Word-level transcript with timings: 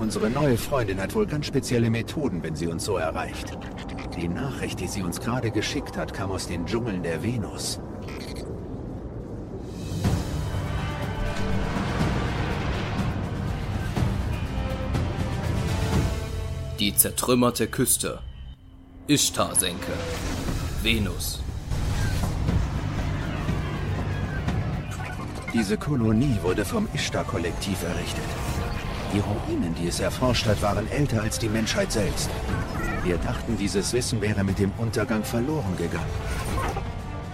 Unsere 0.00 0.30
neue 0.30 0.56
Freundin 0.56 0.98
hat 0.98 1.14
wohl 1.14 1.26
ganz 1.26 1.44
spezielle 1.44 1.90
Methoden, 1.90 2.42
wenn 2.42 2.56
sie 2.56 2.68
uns 2.68 2.86
so 2.86 2.96
erreicht. 2.96 3.58
Die 4.16 4.28
Nachricht, 4.28 4.80
die 4.80 4.88
sie 4.88 5.02
uns 5.02 5.20
gerade 5.20 5.50
geschickt 5.50 5.98
hat, 5.98 6.14
kam 6.14 6.30
aus 6.30 6.48
den 6.48 6.64
Dschungeln 6.64 7.02
der 7.02 7.22
Venus. 7.22 7.78
Die 16.78 16.94
zertrümmerte 16.94 17.66
Küste. 17.66 18.20
Ishtar-Senke. 19.06 19.92
Venus. 20.82 21.42
Diese 25.52 25.76
Kolonie 25.76 26.38
wurde 26.40 26.64
vom 26.64 26.88
Ishtar-Kollektiv 26.94 27.82
errichtet. 27.82 28.49
Die 29.12 29.18
Ruinen, 29.18 29.74
die 29.74 29.88
es 29.88 29.98
erforscht 29.98 30.46
hat, 30.46 30.62
waren 30.62 30.88
älter 30.90 31.22
als 31.22 31.38
die 31.38 31.48
Menschheit 31.48 31.90
selbst. 31.90 32.30
Wir 33.02 33.18
dachten, 33.18 33.56
dieses 33.56 33.92
Wissen 33.92 34.20
wäre 34.20 34.44
mit 34.44 34.58
dem 34.58 34.70
Untergang 34.78 35.24
verloren 35.24 35.76
gegangen. 35.76 36.06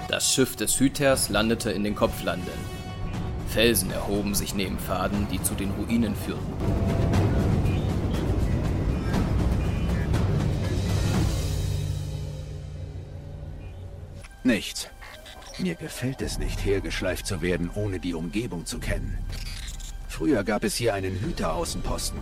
Das 0.09 0.33
Schiff 0.33 0.57
des 0.57 0.79
Hüters 0.81 1.29
landete 1.29 1.71
in 1.71 1.85
den 1.85 1.95
Kopflanden. 1.95 2.53
Felsen 3.49 3.91
erhoben 3.91 4.35
sich 4.35 4.55
neben 4.55 4.79
Pfaden, 4.79 5.27
die 5.31 5.43
zu 5.43 5.55
den 5.55 5.71
Ruinen 5.73 6.15
führten. 6.17 6.53
Nichts. 14.45 14.89
Mir 15.59 15.75
gefällt 15.75 16.23
es 16.23 16.39
nicht, 16.39 16.65
hergeschleift 16.65 17.27
zu 17.27 17.43
werden, 17.43 17.71
ohne 17.75 17.99
die 17.99 18.15
Umgebung 18.15 18.65
zu 18.65 18.79
kennen. 18.79 19.19
Früher 20.17 20.45
gab 20.45 20.65
es 20.65 20.77
hier 20.77 20.95
einen 20.95 21.21
Hüteraußenposten. 21.21 22.19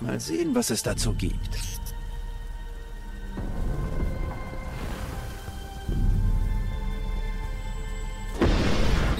Mal 0.00 0.18
sehen, 0.18 0.52
was 0.52 0.70
es 0.70 0.82
dazu 0.82 1.12
gibt. 1.12 1.56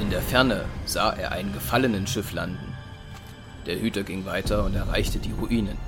In 0.00 0.10
der 0.10 0.22
Ferne 0.22 0.64
sah 0.86 1.12
er 1.12 1.30
ein 1.30 1.52
gefallenen 1.52 2.08
Schiff 2.08 2.32
landen. 2.32 2.74
Der 3.66 3.78
Hüter 3.78 4.02
ging 4.02 4.24
weiter 4.24 4.64
und 4.64 4.74
erreichte 4.74 5.20
die 5.20 5.30
Ruinen. 5.30 5.78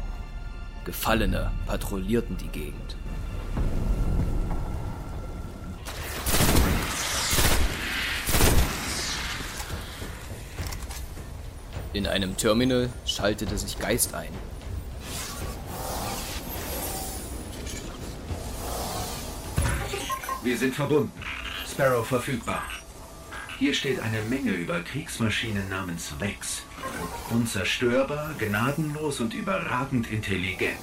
Gefallene 0.85 1.51
patrouillierten 1.67 2.37
die 2.37 2.51
Gegend. 2.51 2.97
In 11.95 12.07
einem 12.07 12.39
Terminal 12.39 12.89
schaltete 13.05 13.59
sich 13.59 13.79
Geist 13.79 14.15
ein. 14.15 14.31
Wir 20.43 20.57
sind 20.57 20.75
verbunden. 20.75 21.13
Sparrow 21.71 22.07
verfügbar. 22.07 22.63
Hier 23.59 23.75
steht 23.75 24.01
eine 24.01 24.23
Menge 24.23 24.53
über 24.53 24.81
Kriegsmaschinen 24.81 25.69
namens 25.69 26.15
Vex. 26.19 26.63
Unzerstörbar, 27.29 28.35
gnadenlos 28.39 29.21
und 29.21 29.35
überragend 29.35 30.11
intelligent. 30.11 30.79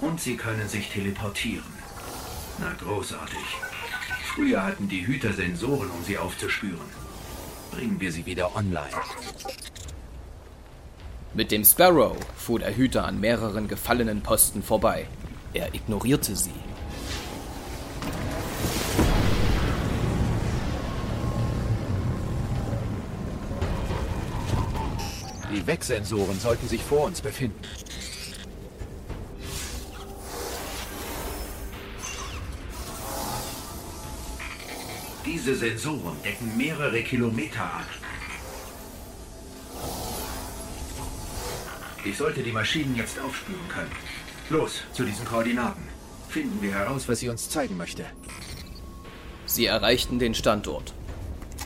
Und 0.00 0.20
sie 0.20 0.36
können 0.36 0.68
sich 0.68 0.88
teleportieren. 0.88 1.66
Na, 2.60 2.72
großartig. 2.80 3.44
Früher 4.34 4.62
hatten 4.64 4.88
die 4.88 5.04
Hüter 5.04 5.32
Sensoren, 5.32 5.90
um 5.90 6.04
sie 6.04 6.16
aufzuspüren. 6.16 6.88
Bringen 7.72 8.00
wir 8.00 8.12
sie 8.12 8.24
wieder 8.24 8.54
online. 8.54 8.88
Mit 11.34 11.52
dem 11.52 11.62
Sparrow 11.62 12.16
fuhr 12.36 12.58
der 12.58 12.74
Hüter 12.74 13.04
an 13.04 13.20
mehreren 13.20 13.68
gefallenen 13.68 14.22
Posten 14.22 14.62
vorbei. 14.62 15.06
Er 15.52 15.74
ignorierte 15.74 16.34
sie. 16.34 16.50
Die 25.52 25.66
Wegsensoren 25.66 26.40
sollten 26.40 26.66
sich 26.66 26.82
vor 26.82 27.04
uns 27.04 27.20
befinden. 27.20 27.60
Diese 35.26 35.54
Sensoren 35.54 36.16
decken 36.24 36.56
mehrere 36.56 37.02
Kilometer 37.02 37.64
ab. 37.64 38.07
Ich 42.04 42.16
sollte 42.16 42.42
die 42.42 42.52
Maschinen 42.52 42.96
jetzt 42.96 43.18
aufspüren 43.20 43.68
können. 43.68 43.90
Los, 44.50 44.82
zu 44.92 45.04
diesen 45.04 45.26
Koordinaten. 45.26 45.82
Finden 46.28 46.62
wir 46.62 46.72
heraus, 46.72 47.08
was 47.08 47.20
sie 47.20 47.28
uns 47.28 47.50
zeigen 47.50 47.76
möchte. 47.76 48.04
Sie 49.46 49.66
erreichten 49.66 50.18
den 50.18 50.34
Standort. 50.34 50.94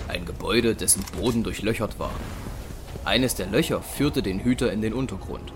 Ein 0.08 0.24
Gebäude, 0.24 0.74
dessen 0.74 1.02
Boden 1.16 1.42
durchlöchert 1.42 1.98
war. 1.98 2.12
Eines 3.04 3.34
der 3.34 3.46
Löcher 3.46 3.82
führte 3.82 4.22
den 4.22 4.40
Hüter 4.40 4.72
in 4.72 4.80
den 4.80 4.94
Untergrund. 4.94 5.52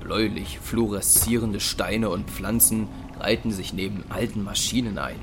Bläulich 0.00 0.58
fluoreszierende 0.60 1.60
Steine 1.60 2.10
und 2.10 2.30
Pflanzen 2.30 2.88
reihten 3.18 3.52
sich 3.52 3.72
neben 3.72 4.04
alten 4.08 4.42
Maschinen 4.42 4.98
ein. 4.98 5.18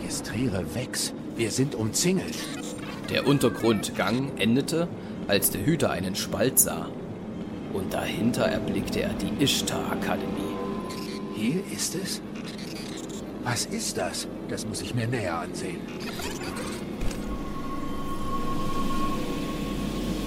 Registriere 0.00 0.74
Wex. 0.74 1.14
Wir 1.36 1.50
sind 1.50 1.74
umzingelt. 1.74 2.36
Der 3.08 3.26
Untergrundgang 3.26 4.32
endete, 4.38 4.86
als 5.28 5.50
der 5.50 5.64
Hüter 5.64 5.90
einen 5.90 6.14
Spalt 6.14 6.58
sah. 6.58 6.88
Und 7.72 7.94
dahinter 7.94 8.44
erblickte 8.44 9.00
er 9.02 9.14
die 9.14 9.42
Ishtar-Akademie. 9.42 10.56
Hier 11.34 11.62
ist 11.72 11.94
es? 11.94 12.20
Was 13.44 13.64
ist 13.64 13.96
das? 13.96 14.28
Das 14.48 14.66
muss 14.66 14.82
ich 14.82 14.94
mir 14.94 15.06
näher 15.06 15.38
ansehen. 15.38 15.80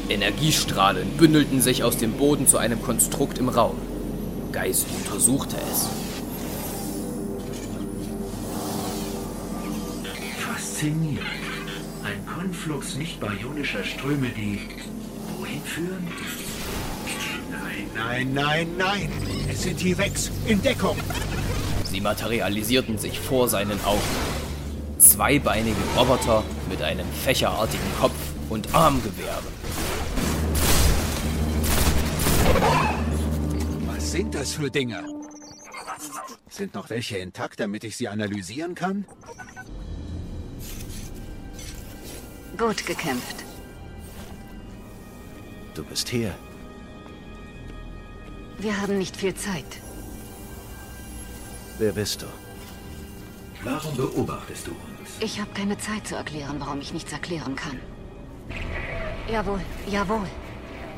Energiestrahlen 0.09 1.07
bündelten 1.17 1.61
sich 1.61 1.83
aus 1.83 1.97
dem 1.97 2.13
Boden 2.13 2.47
zu 2.47 2.57
einem 2.57 2.81
Konstrukt 2.81 3.37
im 3.37 3.49
Raum. 3.49 3.77
Geist 4.51 4.87
untersuchte 4.97 5.55
es. 5.71 6.04
Faszinierend. 10.75 11.25
Ein 12.03 12.25
Konflux 12.25 12.95
nicht-baryonischer 12.97 13.81
Ströme, 13.85 14.27
die 14.27 14.59
wohin 15.37 15.61
führen? 15.61 16.05
Nein, 17.49 17.87
nein, 17.95 18.33
nein, 18.33 18.67
nein! 18.77 19.11
Es 19.49 19.63
sind 19.63 19.81
die 19.81 19.97
Vex 19.97 20.29
in 20.45 20.61
Deckung! 20.61 20.97
Sie 21.85 22.01
materialisierten 22.01 22.97
sich 22.97 23.17
vor 23.17 23.47
seinen 23.47 23.81
Augen. 23.85 24.01
Zweibeinige 24.97 25.77
Roboter 25.95 26.43
mit 26.69 26.81
einem 26.81 27.07
fächerartigen 27.23 27.87
Kopf 28.01 28.19
und 28.49 28.75
Armgewehren. 28.75 29.45
Was 33.87 34.11
sind 34.11 34.35
das 34.35 34.51
für 34.51 34.69
Dinge? 34.69 35.05
Sind 36.49 36.73
noch 36.73 36.89
welche 36.89 37.17
intakt, 37.17 37.61
damit 37.61 37.85
ich 37.85 37.95
sie 37.95 38.09
analysieren 38.09 38.75
kann? 38.75 39.05
Gut 42.57 42.85
gekämpft. 42.85 43.43
Du 45.73 45.83
bist 45.83 46.07
hier. 46.07 46.33
Wir 48.59 48.79
haben 48.79 48.97
nicht 48.97 49.17
viel 49.17 49.33
Zeit. 49.35 49.65
Wer 51.79 51.91
bist 51.91 52.21
du? 52.21 52.27
Warum 53.63 53.97
beobachtest 53.97 54.67
du 54.67 54.71
uns? 54.71 55.09
Ich 55.19 55.39
habe 55.41 55.51
keine 55.53 55.77
Zeit 55.77 56.07
zu 56.07 56.15
erklären, 56.15 56.57
warum 56.59 56.79
ich 56.79 56.93
nichts 56.93 57.11
erklären 57.11 57.55
kann. 57.55 57.79
Jawohl, 59.29 59.61
jawohl. 59.87 60.27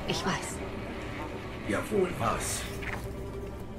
Ich 0.07 0.23
weiß. 0.25 0.57
Jawohl, 1.69 2.09
was? 2.19 2.61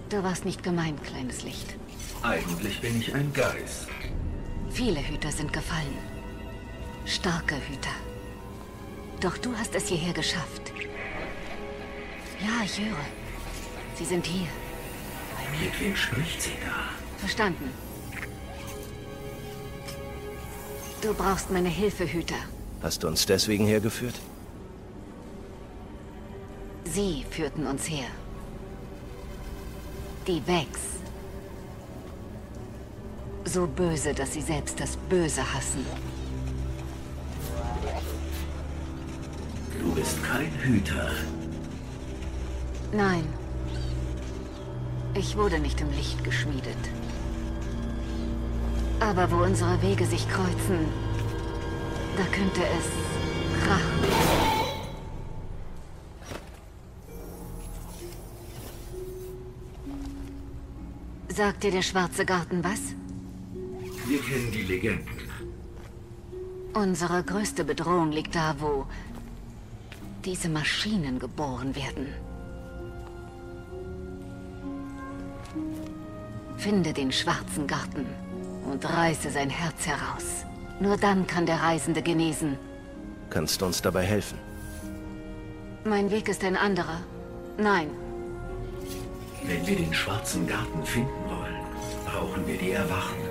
Du 0.09 0.23
warst 0.25 0.45
nicht 0.45 0.63
gemein, 0.63 1.01
kleines 1.03 1.43
Licht. 1.43 1.77
Eigentlich 2.23 2.81
bin 2.81 2.99
ich 3.01 3.15
ein 3.15 3.33
Geist. 3.33 3.89
Viele 4.71 5.07
Hüter 5.07 5.31
sind 5.31 5.53
gefallen. 5.53 6.18
Starke 7.09 7.55
Hüter. 7.55 7.97
Doch 9.21 9.39
du 9.39 9.57
hast 9.57 9.75
es 9.75 9.89
hierher 9.89 10.13
geschafft. 10.13 10.73
Ja, 12.39 12.65
ich 12.65 12.79
höre. 12.79 13.07
Sie 13.97 14.05
sind 14.05 14.27
hier. 14.27 14.49
Mit 15.59 15.81
wem 15.81 15.97
spricht 15.97 16.43
sie 16.43 16.53
da? 16.65 16.91
Verstanden. 17.17 17.71
Du 21.01 21.15
brauchst 21.15 21.51
meine 21.51 21.71
Hilfe, 21.71 22.05
Hüter. 22.07 22.43
Hast 22.83 23.03
du 23.03 23.09
uns 23.09 23.25
deswegen 23.25 23.67
hergeführt? 23.67 24.15
Sie 26.85 27.25
führten 27.31 27.67
uns 27.67 27.89
her. 27.89 28.09
Die 30.27 30.47
Vex. 30.47 30.79
So 33.45 33.67
böse, 33.67 34.13
dass 34.13 34.35
sie 34.35 34.43
selbst 34.43 34.79
das 34.79 34.97
Böse 35.09 35.43
hassen. 35.55 35.87
Bist 39.99 40.23
kein 40.23 40.53
Hüter. 40.63 41.11
Nein. 42.93 43.25
Ich 45.15 45.37
wurde 45.37 45.59
nicht 45.59 45.81
im 45.81 45.91
Licht 45.91 46.23
geschmiedet. 46.23 46.83
Aber 49.01 49.31
wo 49.31 49.37
unsere 49.43 49.81
Wege 49.83 50.07
sich 50.07 50.29
kreuzen, 50.29 50.81
da 52.17 52.25
könnte 52.37 52.63
es 52.79 52.87
krachen. 53.65 53.99
Sagt 61.29 61.63
dir 61.65 61.71
der 61.71 61.83
Schwarze 61.83 62.25
Garten 62.25 62.63
was? 62.63 62.81
Wir 64.07 64.21
kennen 64.21 64.51
die 64.53 64.63
Legenden. 64.63 65.19
Unsere 66.75 67.25
größte 67.25 67.65
Bedrohung 67.65 68.13
liegt 68.13 68.37
da, 68.37 68.55
wo 68.61 68.87
diese 70.25 70.49
Maschinen 70.49 71.19
geboren 71.19 71.75
werden. 71.75 72.09
Finde 76.57 76.93
den 76.93 77.13
Schwarzen 77.13 77.67
Garten 77.67 78.07
und 78.71 78.85
reiße 78.85 79.31
sein 79.31 79.51
Herz 79.51 79.87
heraus. 79.87 80.45
Nur 80.81 80.97
dann 80.97 81.27
kann 81.27 81.47
der 81.47 81.61
Reisende 81.63 82.03
genesen. 82.03 82.59
Kannst 83.31 83.61
du 83.61 83.67
uns 83.67 83.81
dabei 83.83 84.05
helfen? 84.05 84.39
Mein 85.85 86.11
Weg 86.11 86.29
ist 86.29 86.45
ein 86.45 86.57
anderer. 86.57 87.01
Nein, 87.57 87.89
Wenn 89.45 89.67
wir 89.67 89.77
den 89.77 89.95
Schwarzen 89.95 90.47
Garten 90.47 90.85
finden 90.85 91.25
wollen, 91.27 91.57
brauchen 92.05 92.47
wir 92.47 92.59
die 92.59 92.73
Erwachten. 92.73 93.23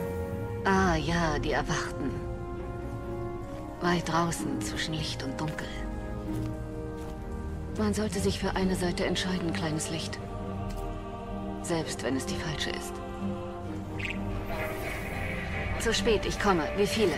Ah 0.65 0.95
ja, 0.95 1.37
die 1.37 1.51
Erwachten. 1.51 2.09
Weit 3.81 4.09
draußen 4.09 4.59
zwischen 4.61 4.95
Licht 4.95 5.23
und 5.23 5.39
Dunkel. 5.39 5.67
Man 7.77 7.93
sollte 7.93 8.19
sich 8.19 8.39
für 8.39 8.55
eine 8.55 8.75
Seite 8.75 9.05
entscheiden, 9.05 9.53
kleines 9.53 9.91
Licht. 9.91 10.17
Selbst 11.61 12.03
wenn 12.03 12.15
es 12.15 12.25
die 12.25 12.35
falsche 12.35 12.71
ist. 12.71 12.93
Zu 15.79 15.93
spät, 15.93 16.25
ich 16.25 16.39
komme. 16.39 16.63
Wie 16.75 16.87
viele? 16.87 17.13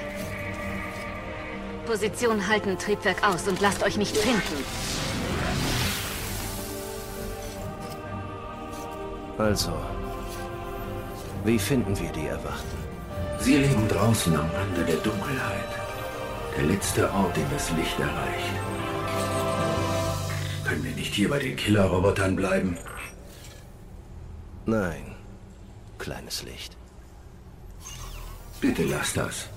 Position 1.86 2.48
halten, 2.48 2.78
Triebwerk 2.78 3.28
aus 3.28 3.48
und 3.48 3.62
lasst 3.62 3.84
euch 3.84 3.98
nicht 3.98 4.16
finden. 4.18 4.64
Also, 9.38 9.72
wie 11.46 11.58
finden 11.58 11.98
wir 11.98 12.12
die 12.12 12.28
Erwachten? 12.28 12.78
Sie 13.40 13.56
leben 13.56 13.88
draußen 13.88 14.36
am 14.36 14.50
Rande 14.52 14.84
der 14.86 14.98
Dunkelheit. 14.98 15.70
Der 16.58 16.66
letzte 16.66 17.10
Ort, 17.14 17.38
den 17.38 17.50
das 17.50 17.72
Licht 17.72 17.98
erreicht. 17.98 18.79
Nicht 21.10 21.18
hier 21.18 21.30
bei 21.30 21.40
den 21.40 21.56
Killerrobotern 21.56 22.36
bleiben? 22.36 22.78
Nein, 24.68 25.16
kleines 25.98 26.44
Licht. 26.44 26.78
Bitte 28.62 28.84
lass 28.84 29.14
das. 29.14 29.50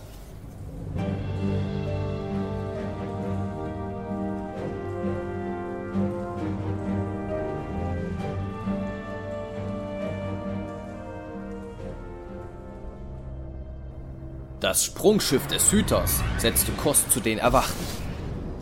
Das 14.61 14.85
Sprungschiff 14.87 15.47
des 15.49 15.71
Hüters 15.71 16.23
setzte 16.39 16.73
Kurs 16.73 17.11
zu 17.11 17.21
den 17.21 17.37
Erwachten. 17.37 17.85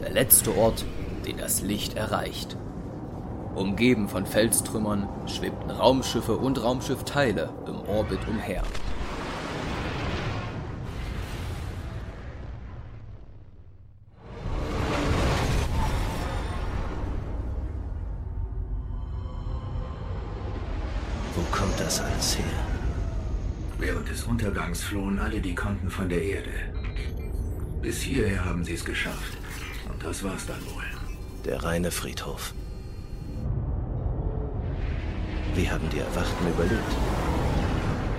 Der 0.00 0.10
letzte 0.10 0.56
Ort, 0.56 0.84
den 1.25 1.37
das 1.38 1.60
Licht 1.60 1.94
erreicht. 1.94 2.56
Umgeben 3.55 4.08
von 4.08 4.26
Felstrümmern 4.26 5.08
schwebten 5.26 5.70
Raumschiffe 5.70 6.37
und 6.37 6.62
Raumschiffteile 6.62 7.50
im 7.67 7.81
Orbit 7.88 8.20
umher. 8.29 8.62
Wo 21.35 21.43
kommt 21.56 21.79
das 21.81 22.00
alles 22.00 22.38
her? 22.38 22.44
Während 23.79 24.08
des 24.08 24.25
Untergangs 24.25 24.82
flohen 24.82 25.19
alle, 25.19 25.41
die 25.41 25.55
konnten, 25.55 25.91
von 25.91 26.08
der 26.08 26.23
Erde. 26.23 26.52
Bis 27.82 28.00
hierher 28.00 28.44
haben 28.44 28.62
sie 28.62 28.75
es 28.75 28.85
geschafft. 28.85 29.38
Und 29.91 30.05
das 30.05 30.23
war's 30.23 30.47
dann 30.47 30.61
wohl. 30.75 30.85
Der 31.44 31.62
reine 31.64 31.91
Friedhof. 31.91 32.55
Wie 35.55 35.69
haben 35.69 35.88
die 35.91 35.99
Erwachten 35.99 36.49
überlebt? 36.49 36.97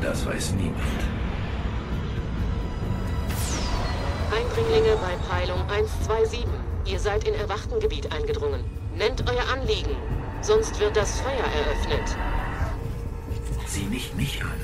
Das 0.02 0.26
weiß 0.26 0.54
niemand. 0.54 0.76
Eindringlinge 4.36 4.98
bei 4.98 5.16
Peilung 5.30 5.62
127. 5.70 6.46
Ihr 6.86 7.00
seid 7.00 7.28
in 7.28 7.34
Erwachtengebiet 7.36 8.12
eingedrungen. 8.12 8.64
Nennt 8.98 9.30
euer 9.30 9.48
Anliegen, 9.54 9.96
sonst 10.42 10.80
wird 10.80 10.98
das 10.98 11.22
Feuer 11.22 11.46
eröffnet. 11.56 12.18
Sieh 13.66 13.86
nicht 13.86 14.16
mich 14.16 14.42
an. 14.44 14.60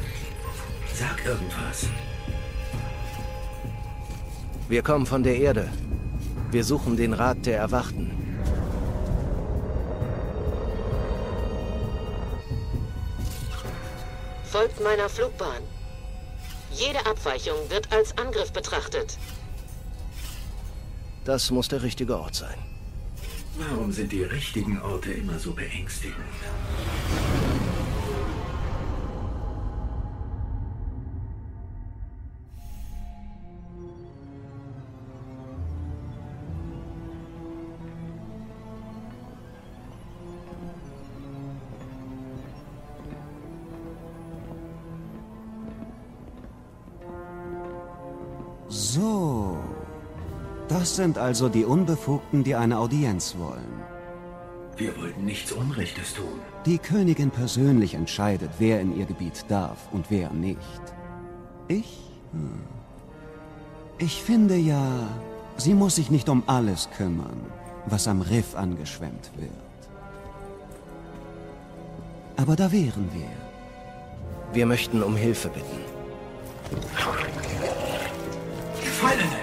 Sag 0.93 1.25
irgendwas. 1.25 1.87
Wir 4.67 4.81
kommen 4.81 5.05
von 5.05 5.23
der 5.23 5.37
Erde. 5.37 5.69
Wir 6.51 6.63
suchen 6.63 6.97
den 6.97 7.13
Rat 7.13 7.45
der 7.45 7.57
Erwachten. 7.57 8.16
Folgt 14.57 14.81
meiner 14.81 15.07
Flugbahn. 15.07 15.61
Jede 16.71 17.05
Abweichung 17.05 17.69
wird 17.69 17.91
als 17.91 18.17
Angriff 18.17 18.51
betrachtet. 18.51 19.15
Das 21.25 21.51
muss 21.51 21.67
der 21.67 21.83
richtige 21.83 22.17
Ort 22.17 22.33
sein. 22.33 22.57
Warum 23.59 23.91
sind 23.91 24.11
die 24.11 24.23
richtigen 24.23 24.81
Orte 24.81 25.11
immer 25.11 25.37
so 25.37 25.51
beängstigend? 25.51 26.17
So. 48.93 49.57
Das 50.69 50.95
sind 50.95 51.17
also 51.17 51.49
die 51.49 51.65
Unbefugten, 51.65 52.43
die 52.43 52.55
eine 52.55 52.77
Audienz 52.79 53.35
wollen. 53.37 53.83
Wir 54.77 54.95
wollten 54.97 55.25
nichts 55.25 55.51
Unrechtes 55.51 56.13
tun. 56.13 56.39
Die 56.65 56.77
Königin 56.77 57.31
persönlich 57.31 57.95
entscheidet, 57.95 58.51
wer 58.59 58.79
in 58.79 58.97
ihr 58.97 59.05
Gebiet 59.05 59.45
darf 59.49 59.77
und 59.91 60.05
wer 60.09 60.31
nicht. 60.31 60.83
Ich? 61.67 61.99
Hm. 62.31 62.61
Ich 63.97 64.21
finde 64.21 64.55
ja, 64.55 65.09
sie 65.57 65.73
muss 65.73 65.95
sich 65.95 66.09
nicht 66.09 66.29
um 66.29 66.43
alles 66.47 66.89
kümmern, 66.95 67.41
was 67.87 68.07
am 68.07 68.21
Riff 68.21 68.55
angeschwemmt 68.55 69.31
wird. 69.35 69.51
Aber 72.37 72.55
da 72.55 72.71
wären 72.71 73.09
wir. 73.13 73.31
Wir 74.53 74.65
möchten 74.65 75.03
um 75.03 75.15
Hilfe 75.15 75.49
bitten. 75.49 75.81
Gefallene! 78.97 79.37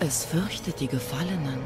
Es 0.00 0.24
fürchtet 0.24 0.80
die 0.80 0.86
Gefallenen. 0.86 1.58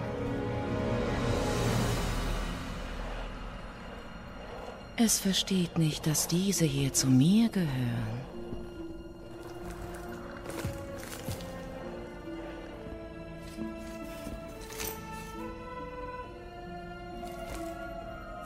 Es 4.96 5.20
versteht 5.20 5.78
nicht, 5.78 6.04
dass 6.04 6.26
diese 6.26 6.64
hier 6.64 6.92
zu 6.92 7.06
mir 7.06 7.48
gehören. 7.48 7.68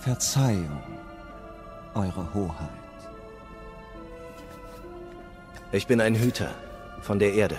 Verzeihung, 0.00 0.91
Eure 1.94 2.32
Hoheit. 2.32 2.68
Ich 5.72 5.86
bin 5.86 6.00
ein 6.00 6.14
Hüter 6.14 6.50
von 7.02 7.18
der 7.18 7.34
Erde. 7.34 7.58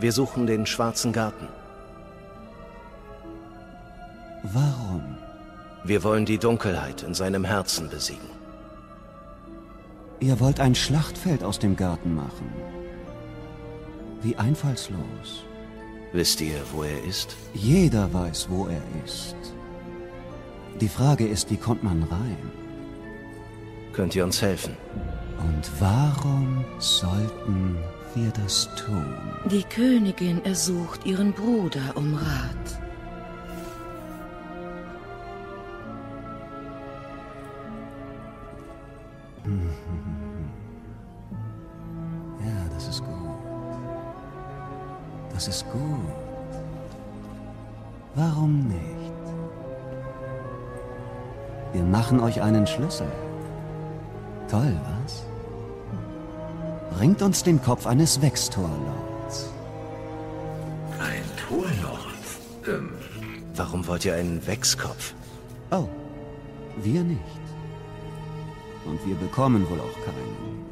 Wir 0.00 0.12
suchen 0.12 0.46
den 0.46 0.66
Schwarzen 0.66 1.12
Garten. 1.12 1.46
Warum? 4.42 5.16
Wir 5.84 6.02
wollen 6.02 6.24
die 6.24 6.38
Dunkelheit 6.38 7.04
in 7.04 7.14
seinem 7.14 7.44
Herzen 7.44 7.88
besiegen. 7.88 8.30
Ihr 10.18 10.40
wollt 10.40 10.58
ein 10.58 10.74
Schlachtfeld 10.74 11.44
aus 11.44 11.58
dem 11.60 11.76
Garten 11.76 12.14
machen. 12.14 12.52
Wie 14.22 14.36
einfallslos. 14.36 15.44
Wisst 16.12 16.40
ihr, 16.40 16.60
wo 16.72 16.82
er 16.82 17.04
ist? 17.04 17.36
Jeder 17.54 18.12
weiß, 18.12 18.50
wo 18.50 18.66
er 18.66 18.82
ist. 19.04 19.36
Die 20.80 20.88
Frage 20.88 21.28
ist, 21.28 21.48
wie 21.50 21.56
kommt 21.56 21.84
man 21.84 22.02
rein? 22.02 22.59
Könnt 24.00 24.16
ihr 24.16 24.24
uns 24.24 24.40
helfen? 24.40 24.74
Und 25.40 25.70
warum 25.78 26.64
sollten 26.78 27.76
wir 28.14 28.30
das 28.30 28.66
tun? 28.74 29.14
Die 29.50 29.62
Königin 29.62 30.42
ersucht 30.42 31.04
ihren 31.04 31.34
Bruder 31.34 31.94
um 31.96 32.14
Rat. 32.14 32.80
Ja, 42.42 42.74
das 42.74 42.88
ist 42.88 43.04
gut. 43.04 43.38
Das 45.34 45.46
ist 45.46 45.70
gut. 45.70 46.14
Warum 48.14 48.66
nicht? 48.66 49.12
Wir 51.74 51.82
machen 51.82 52.18
euch 52.18 52.40
einen 52.40 52.66
Schlüssel. 52.66 53.12
Toll, 54.50 54.76
was? 55.04 55.24
Bringt 56.96 57.22
uns 57.22 57.42
den 57.44 57.62
Kopf 57.62 57.86
eines 57.86 58.20
Wechstorlords. 58.20 59.50
Ein 60.98 61.22
Torlord? 61.48 62.00
Ähm, 62.66 62.90
Warum 63.54 63.86
wollt 63.86 64.04
ihr 64.04 64.14
einen 64.14 64.44
Wechskopf? 64.46 65.14
Oh, 65.70 65.86
wir 66.82 67.04
nicht. 67.04 67.20
Und 68.86 69.06
wir 69.06 69.14
bekommen 69.14 69.68
wohl 69.70 69.78
auch 69.78 70.04
keinen. 70.04 70.64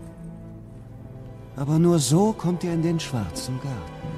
Aber 1.56 1.78
nur 1.78 1.98
so 1.98 2.32
kommt 2.32 2.64
ihr 2.64 2.72
in 2.72 2.82
den 2.82 2.98
schwarzen 2.98 3.60
Garten. 3.60 4.08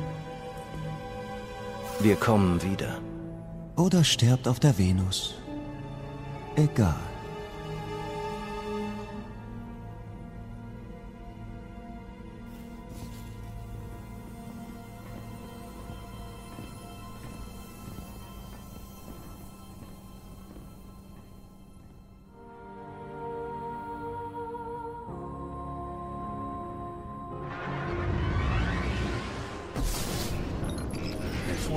Wir 2.00 2.16
kommen 2.16 2.62
wieder. 2.62 2.98
Oder 3.76 4.04
stirbt 4.04 4.48
auf 4.48 4.60
der 4.60 4.78
Venus. 4.78 5.34
Egal. 6.56 7.09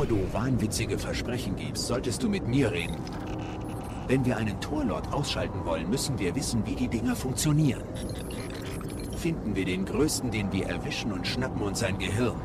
Bevor 0.03 0.17
du 0.17 0.33
wahnwitzige 0.33 0.97
Versprechen 0.97 1.55
gibst, 1.55 1.87
solltest 1.87 2.21
du 2.23 2.29
mit 2.29 2.47
mir 2.47 2.71
reden. 2.71 2.97
Wenn 4.07 4.25
wir 4.25 4.35
einen 4.37 4.59
Torlord 4.59 5.13
ausschalten 5.13 5.63
wollen, 5.63 5.89
müssen 5.89 6.19
wir 6.19 6.35
wissen, 6.35 6.65
wie 6.65 6.75
die 6.75 6.89
Dinger 6.89 7.15
funktionieren. 7.15 7.83
Finden 9.15 9.55
wir 9.55 9.63
den 9.63 9.85
Größten, 9.85 10.29
den 10.31 10.51
wir 10.51 10.67
erwischen 10.67 11.13
und 11.13 11.25
schnappen 11.25 11.61
uns 11.61 11.79
sein 11.79 11.97
Gehirn. 11.99 12.35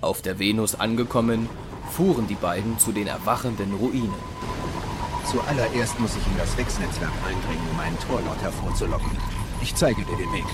Auf 0.00 0.22
der 0.22 0.38
Venus 0.38 0.74
angekommen, 0.74 1.48
fuhren 1.90 2.26
die 2.28 2.34
beiden 2.34 2.78
zu 2.78 2.92
den 2.92 3.08
erwachenden 3.08 3.74
Ruinen. 3.74 4.29
Zuallererst 5.30 6.00
muss 6.00 6.16
ich 6.16 6.26
in 6.26 6.38
das 6.38 6.56
Wechsnetzwerk 6.56 7.12
eindringen, 7.24 7.70
um 7.72 7.78
einen 7.78 7.98
Torlord 8.00 8.42
hervorzulocken. 8.42 9.16
Ich 9.62 9.76
zeige 9.76 10.04
dir 10.04 10.16
den 10.16 10.32
Weg. 10.32 10.44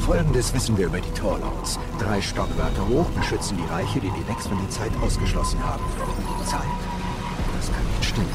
Folgendes 0.00 0.52
wissen 0.52 0.76
wir 0.76 0.86
über 0.86 1.00
die 1.00 1.12
Torlords. 1.12 1.78
Drei 1.98 2.20
Stockwerke 2.20 2.86
hoch 2.88 3.06
beschützen 3.10 3.56
die 3.56 3.72
Reiche, 3.72 4.00
die 4.00 4.10
die 4.10 4.28
Vex 4.28 4.48
von 4.48 4.58
der 4.58 4.68
Zeit 4.68 4.92
ausgeschlossen 5.02 5.64
haben. 5.64 5.82
Zeit? 6.44 6.60
Das 7.56 7.72
kann 7.72 7.86
nicht 7.86 8.04
stimmen. 8.04 8.28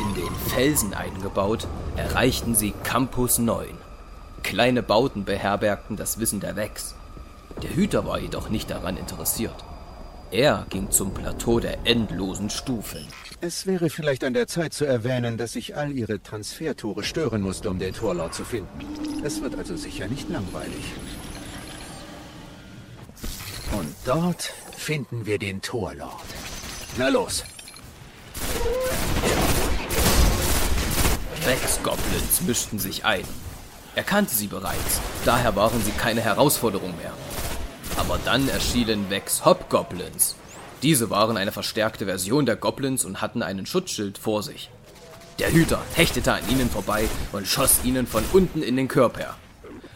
In 0.00 0.14
den 0.14 0.34
Felsen 0.50 0.94
eingebaut, 0.94 1.66
erreichten 1.96 2.54
sie 2.54 2.74
Campus 2.84 3.38
9. 3.38 3.66
Kleine 4.44 4.84
Bauten 4.84 5.24
beherbergten 5.24 5.96
das 5.96 6.20
Wissen 6.20 6.38
der 6.38 6.54
Vex. 6.54 6.94
Der 7.62 7.74
Hüter 7.74 8.06
war 8.06 8.20
jedoch 8.20 8.50
nicht 8.50 8.70
daran 8.70 8.96
interessiert. 8.96 9.64
Er 10.30 10.64
ging 10.70 10.92
zum 10.92 11.12
Plateau 11.12 11.58
der 11.58 11.86
endlosen 11.86 12.50
Stufen. 12.50 13.06
Es 13.44 13.66
wäre 13.66 13.90
vielleicht 13.90 14.22
an 14.22 14.34
der 14.34 14.46
Zeit 14.46 14.72
zu 14.72 14.84
erwähnen, 14.84 15.36
dass 15.36 15.56
ich 15.56 15.76
all 15.76 15.90
ihre 15.90 16.22
Transfertore 16.22 17.02
stören 17.02 17.42
musste, 17.42 17.70
um 17.70 17.80
den 17.80 17.92
Torlord 17.92 18.32
zu 18.32 18.44
finden. 18.44 18.68
Es 19.24 19.42
wird 19.42 19.56
also 19.56 19.74
sicher 19.74 20.06
nicht 20.06 20.28
langweilig. 20.28 20.84
Und 23.72 23.92
dort 24.04 24.52
finden 24.76 25.26
wir 25.26 25.40
den 25.40 25.60
Torlord. 25.60 26.22
Na 26.96 27.08
los. 27.08 27.42
Vex-Goblins 31.44 32.42
mischten 32.42 32.78
sich 32.78 33.04
ein. 33.04 33.24
Er 33.96 34.04
kannte 34.04 34.36
sie 34.36 34.46
bereits, 34.46 35.00
daher 35.24 35.56
waren 35.56 35.82
sie 35.82 35.90
keine 35.90 36.20
Herausforderung 36.20 36.96
mehr. 36.96 37.12
Aber 37.96 38.20
dann 38.24 38.48
erschienen 38.48 39.10
Vex-Hobgoblins. 39.10 40.36
Diese 40.82 41.10
waren 41.10 41.36
eine 41.36 41.52
verstärkte 41.52 42.06
Version 42.06 42.44
der 42.44 42.56
Goblins 42.56 43.04
und 43.04 43.20
hatten 43.20 43.42
einen 43.42 43.66
Schutzschild 43.66 44.18
vor 44.18 44.42
sich. 44.42 44.70
Der 45.38 45.52
Hüter 45.52 45.80
hechtete 45.94 46.32
an 46.32 46.48
ihnen 46.50 46.68
vorbei 46.68 47.08
und 47.32 47.46
schoss 47.46 47.84
ihnen 47.84 48.06
von 48.06 48.24
unten 48.32 48.62
in 48.62 48.76
den 48.76 48.88
Körper. 48.88 49.36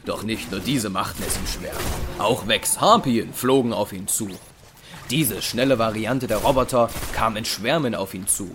Doch 0.05 0.23
nicht 0.23 0.53
nur 0.53 0.61
diese 0.61 0.89
machten 0.89 1.25
es 1.27 1.37
ihm 1.37 1.47
schwer. 1.47 1.75
Auch 2.19 2.47
Vex-Harpien 2.47 3.35
flogen 3.35 3.73
auf 3.73 3.93
ihn 3.93 4.07
zu. 4.07 4.29
Diese 5.11 5.43
schnelle 5.43 5.79
Variante 5.79 6.29
der 6.29 6.39
Roboter 6.39 6.89
kam 7.13 7.37
in 7.37 7.45
Schwärmen 7.45 7.95
auf 7.97 8.15
ihn 8.15 8.29
zu. 8.29 8.51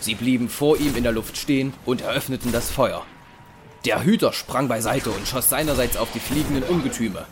Sie 0.00 0.14
blieben 0.14 0.48
vor 0.48 0.78
ihm 0.78 0.96
in 0.96 1.02
der 1.02 1.12
Luft 1.12 1.36
stehen 1.36 1.72
und 1.84 2.02
eröffneten 2.02 2.52
das 2.52 2.70
Feuer. 2.70 3.04
Der 3.84 4.04
Hüter 4.04 4.32
sprang 4.32 4.68
beiseite 4.68 5.10
und 5.10 5.26
schoss 5.26 5.48
seinerseits 5.48 5.96
auf 5.96 6.10
die 6.12 6.20
fliegenden 6.20 6.62
Ungetüme. 6.62 7.26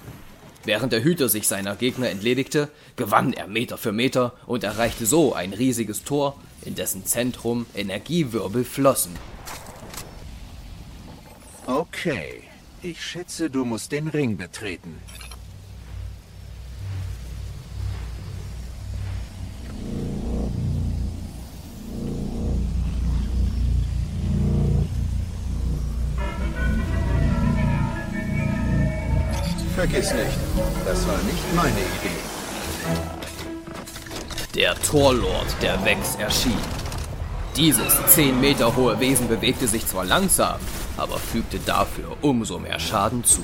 Während 0.66 0.92
der 0.92 1.04
Hüter 1.04 1.28
sich 1.28 1.46
seiner 1.46 1.76
Gegner 1.76 2.11
entledigte, 2.11 2.68
gewann 2.96 3.32
er 3.32 3.46
Meter 3.46 3.78
für 3.78 3.92
Meter 3.92 4.32
und 4.46 4.64
erreichte 4.64 5.06
so 5.06 5.32
ein 5.32 5.52
riesiges 5.52 6.02
Tor, 6.02 6.37
in 6.64 6.75
dessen 6.75 7.06
Zentrum 7.06 7.66
Energiewirbel 7.76 8.64
flossen. 8.64 9.12
Okay. 11.66 12.42
Ich 12.82 13.00
schätze, 13.04 13.49
du 13.49 13.64
musst 13.64 13.92
den 13.92 14.08
Ring 14.08 14.37
betreten. 14.37 14.99
Vergiss 29.76 30.11
nicht, 30.14 30.38
das 30.87 31.06
war 31.06 31.18
nicht 31.25 31.54
meine 31.54 31.68
Idee. 31.68 32.16
Der 34.54 34.75
Torlord 34.75 35.54
der 35.61 35.85
Vex 35.85 36.14
erschien. 36.14 36.59
Dieses 37.59 37.95
10 38.06 38.40
Meter 38.40 38.75
hohe 38.75 38.99
Wesen 39.00 39.28
bewegte 39.28 39.68
sich 39.68 39.87
zwar 39.87 40.06
langsam, 40.06 40.59
aber 40.97 41.18
fügte 41.18 41.59
dafür 41.59 42.16
umso 42.23 42.59
mehr 42.59 42.80
Schaden 42.80 43.23
zu. 43.23 43.42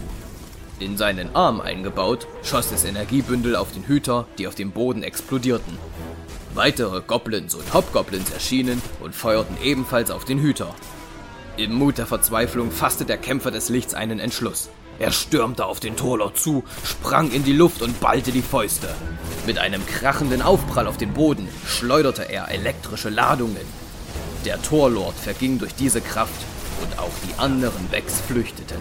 In 0.80 0.96
seinen 0.96 1.36
Arm 1.36 1.60
eingebaut, 1.60 2.26
schoss 2.42 2.72
es 2.72 2.84
Energiebündel 2.84 3.54
auf 3.54 3.70
den 3.72 3.86
Hüter, 3.86 4.26
die 4.38 4.48
auf 4.48 4.54
dem 4.54 4.70
Boden 4.70 5.02
explodierten. 5.02 5.76
Weitere 6.54 7.02
Goblins 7.02 7.54
und 7.54 7.74
Hobgoblins 7.74 8.30
erschienen 8.30 8.80
und 9.00 9.14
feuerten 9.14 9.58
ebenfalls 9.62 10.10
auf 10.10 10.24
den 10.24 10.38
Hüter. 10.40 10.74
Im 11.58 11.74
Mut 11.74 11.98
der 11.98 12.06
Verzweiflung 12.06 12.70
fasste 12.70 13.04
der 13.04 13.18
Kämpfer 13.18 13.50
des 13.50 13.68
Lichts 13.68 13.92
einen 13.92 14.18
Entschluss. 14.18 14.70
Er 14.98 15.10
stürmte 15.10 15.66
auf 15.66 15.80
den 15.80 15.96
Torlord 15.96 16.38
zu, 16.38 16.64
sprang 16.84 17.30
in 17.30 17.44
die 17.44 17.52
Luft 17.52 17.82
und 17.82 18.00
ballte 18.00 18.32
die 18.32 18.42
Fäuste. 18.42 18.94
Mit 19.46 19.58
einem 19.58 19.84
krachenden 19.86 20.42
Aufprall 20.42 20.86
auf 20.86 20.96
den 20.96 21.12
Boden 21.12 21.48
schleuderte 21.66 22.30
er 22.30 22.50
elektrische 22.50 23.08
Ladungen. 23.08 23.66
Der 24.44 24.60
Torlord 24.62 25.14
verging 25.14 25.58
durch 25.58 25.74
diese 25.74 26.00
Kraft 26.00 26.44
und 26.82 26.98
auch 26.98 27.12
die 27.26 27.38
anderen 27.38 27.90
Vex 27.90 28.20
flüchteten. 28.20 28.78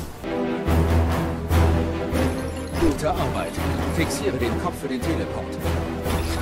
Gute 2.80 3.10
Arbeit. 3.10 3.54
Fixiere 3.96 4.38
den 4.38 4.62
Kopf 4.62 4.80
für 4.82 4.88
den 4.88 5.02
Teleport. 5.02 5.58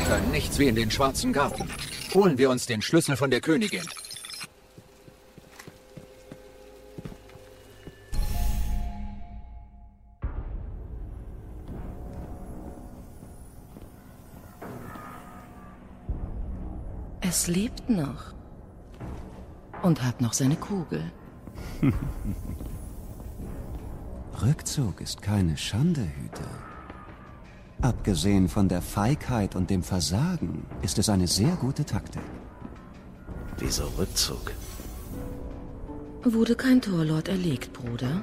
Kann 0.07 0.31
nichts 0.31 0.57
wie 0.59 0.67
in 0.67 0.75
den 0.75 0.89
schwarzen 0.89 1.31
Garten. 1.31 1.69
Holen 2.13 2.38
wir 2.38 2.49
uns 2.49 2.65
den 2.65 2.81
Schlüssel 2.81 3.15
von 3.15 3.29
der 3.29 3.41
Königin. 3.41 3.83
Es 17.39 17.48
lebt 17.48 17.89
noch. 17.89 18.34
Und 19.81 20.03
hat 20.03 20.19
noch 20.19 20.34
seine 20.34 20.58
Kugel. 20.58 21.10
Rückzug 24.41 25.00
ist 25.00 25.22
keine 25.22 25.55
Schande, 25.55 26.01
Hüter. 26.01 26.51
Abgesehen 27.81 28.50
von 28.50 28.67
der 28.67 28.81
Feigheit 28.81 29.55
und 29.55 29.69
dem 29.69 29.84
Versagen 29.84 30.65
ist 30.81 31.00
es 31.00 31.08
eine 31.08 31.27
sehr 31.27 31.55
gute 31.55 31.86
Taktik. 31.86 32.27
Wieso 33.58 33.88
Rückzug? 33.98 34.51
Wurde 36.25 36.55
kein 36.58 36.81
Torlord 36.81 37.29
erlegt, 37.29 37.72
Bruder? 37.72 38.22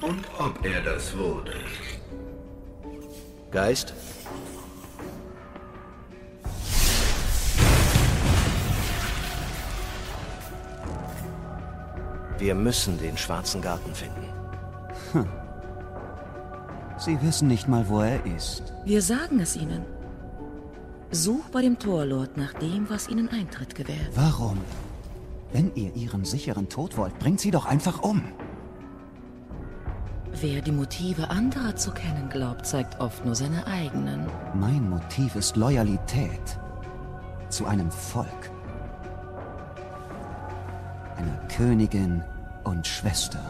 Und 0.00 0.24
ob 0.40 0.64
er 0.64 0.80
das 0.82 1.16
wurde. 1.16 1.52
Geist? 3.52 3.94
Wir 12.40 12.54
müssen 12.54 12.98
den 12.98 13.18
schwarzen 13.18 13.60
Garten 13.60 13.94
finden. 13.94 15.26
Sie 16.96 17.20
wissen 17.20 17.48
nicht 17.48 17.68
mal, 17.68 17.86
wo 17.88 18.00
er 18.00 18.24
ist. 18.24 18.72
Wir 18.84 19.02
sagen 19.02 19.40
es 19.40 19.56
ihnen. 19.56 19.84
Such 21.10 21.50
bei 21.52 21.60
dem 21.60 21.78
Torlord 21.78 22.38
nach 22.38 22.54
dem, 22.54 22.88
was 22.88 23.08
ihnen 23.08 23.28
Eintritt 23.28 23.74
gewährt. 23.74 24.10
Warum? 24.14 24.58
Wenn 25.52 25.74
ihr 25.74 25.94
ihren 25.94 26.24
sicheren 26.24 26.68
Tod 26.70 26.96
wollt, 26.96 27.18
bringt 27.18 27.40
sie 27.40 27.50
doch 27.50 27.66
einfach 27.66 28.02
um. 28.02 28.22
Wer 30.40 30.62
die 30.62 30.72
Motive 30.72 31.28
anderer 31.28 31.76
zu 31.76 31.90
kennen 31.90 32.30
glaubt, 32.30 32.64
zeigt 32.64 33.00
oft 33.00 33.22
nur 33.26 33.34
seine 33.34 33.66
eigenen. 33.66 34.26
Mein 34.54 34.88
Motiv 34.88 35.36
ist 35.36 35.56
Loyalität 35.56 36.58
zu 37.50 37.66
einem 37.66 37.90
Volk. 37.90 38.50
Königin 41.56 42.22
und 42.64 42.86
Schwester. 42.86 43.40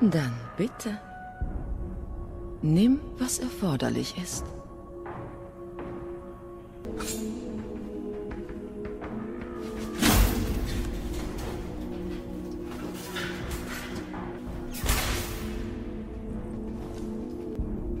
Dann 0.00 0.32
bitte. 0.56 0.98
Nimm, 2.62 3.00
was 3.18 3.38
erforderlich 3.38 4.16
ist. 4.22 4.44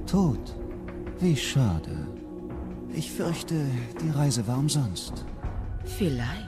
Tot. 0.06 0.38
Wie 1.20 1.36
schade. 1.36 2.08
Ich 2.92 3.12
fürchte, 3.12 3.54
die 4.02 4.10
Reise 4.10 4.46
war 4.46 4.58
umsonst. 4.58 5.24
Vielleicht. 5.84 6.47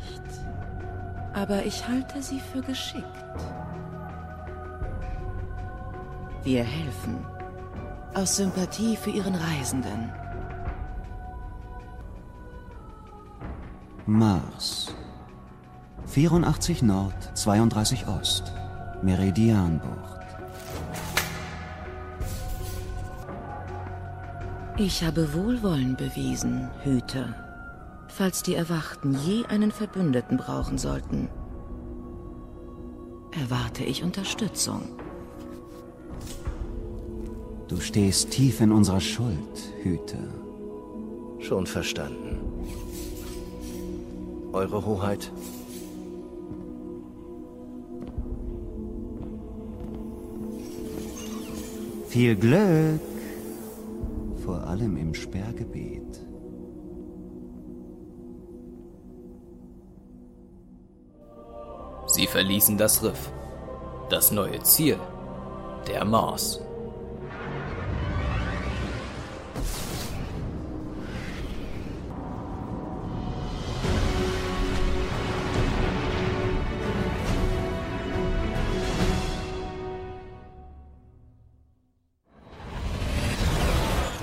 Aber 1.32 1.64
ich 1.64 1.86
halte 1.86 2.22
sie 2.22 2.40
für 2.40 2.60
geschickt. 2.60 3.04
Wir 6.42 6.64
helfen. 6.64 7.24
Aus 8.14 8.36
Sympathie 8.36 8.96
für 8.96 9.10
ihren 9.10 9.34
Reisenden. 9.34 10.12
Mars. 14.06 14.94
84 16.06 16.82
Nord, 16.82 17.14
32 17.34 18.08
Ost. 18.08 18.52
Meridianbucht. 19.02 20.20
Ich 24.76 25.04
habe 25.04 25.32
Wohlwollen 25.34 25.94
bewiesen, 25.94 26.70
Hüter. 26.82 27.49
Falls 28.20 28.42
die 28.42 28.54
Erwachten 28.54 29.16
je 29.24 29.46
einen 29.46 29.70
Verbündeten 29.70 30.36
brauchen 30.36 30.76
sollten, 30.76 31.30
erwarte 33.30 33.82
ich 33.82 34.02
Unterstützung. 34.04 34.82
Du 37.66 37.80
stehst 37.80 38.30
tief 38.30 38.60
in 38.60 38.72
unserer 38.72 39.00
Schuld, 39.00 39.72
Hüter. 39.82 40.18
Schon 41.38 41.66
verstanden. 41.66 42.40
Eure 44.52 44.84
Hoheit? 44.84 45.32
Viel 52.08 52.36
Glück! 52.36 53.00
Vor 54.44 54.62
allem 54.64 54.98
im 54.98 55.14
Sperrgebiet. 55.14 56.29
Sie 62.20 62.26
verließen 62.26 62.76
das 62.76 63.02
Riff. 63.02 63.32
Das 64.10 64.30
neue 64.30 64.62
Ziel, 64.62 64.98
der 65.88 66.04
Mars. 66.04 66.60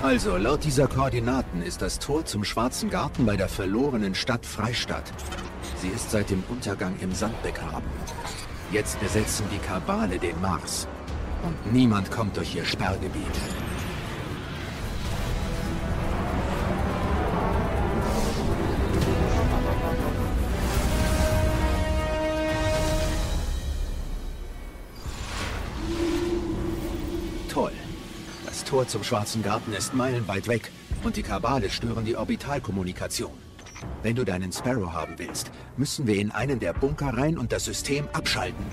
Also, 0.04 0.36
laut 0.36 0.62
dieser 0.62 0.86
Koordinaten 0.86 1.62
ist 1.62 1.82
das 1.82 1.98
Tor 1.98 2.24
zum 2.24 2.44
Schwarzen 2.44 2.90
Garten 2.90 3.26
bei 3.26 3.36
der 3.36 3.48
verlorenen 3.48 4.14
Stadt 4.14 4.46
Freistadt. 4.46 5.12
Sie 5.80 5.88
ist 5.88 6.10
seit 6.10 6.30
dem 6.30 6.42
Untergang 6.48 6.96
im 7.00 7.12
Sand 7.12 7.40
begraben. 7.42 7.86
Jetzt 8.72 8.98
besetzen 9.00 9.46
die 9.52 9.58
Kabale 9.58 10.18
den 10.18 10.40
Mars. 10.40 10.88
Und 11.44 11.72
niemand 11.72 12.10
kommt 12.10 12.36
durch 12.36 12.54
ihr 12.56 12.64
Sperrgebiet. 12.64 13.22
Toll. 27.48 27.72
Das 28.44 28.64
Tor 28.64 28.88
zum 28.88 29.04
Schwarzen 29.04 29.44
Garten 29.44 29.72
ist 29.72 29.94
meilenweit 29.94 30.48
weg 30.48 30.72
und 31.04 31.16
die 31.16 31.22
Kabale 31.22 31.70
stören 31.70 32.04
die 32.04 32.16
Orbitalkommunikation. 32.16 33.47
Wenn 34.02 34.14
du 34.14 34.24
deinen 34.24 34.52
Sparrow 34.52 34.92
haben 34.92 35.14
willst, 35.18 35.50
müssen 35.76 36.06
wir 36.06 36.16
in 36.16 36.30
einen 36.30 36.60
der 36.60 36.72
Bunker 36.72 37.16
rein 37.16 37.36
und 37.36 37.52
das 37.52 37.64
System 37.64 38.08
abschalten. 38.12 38.64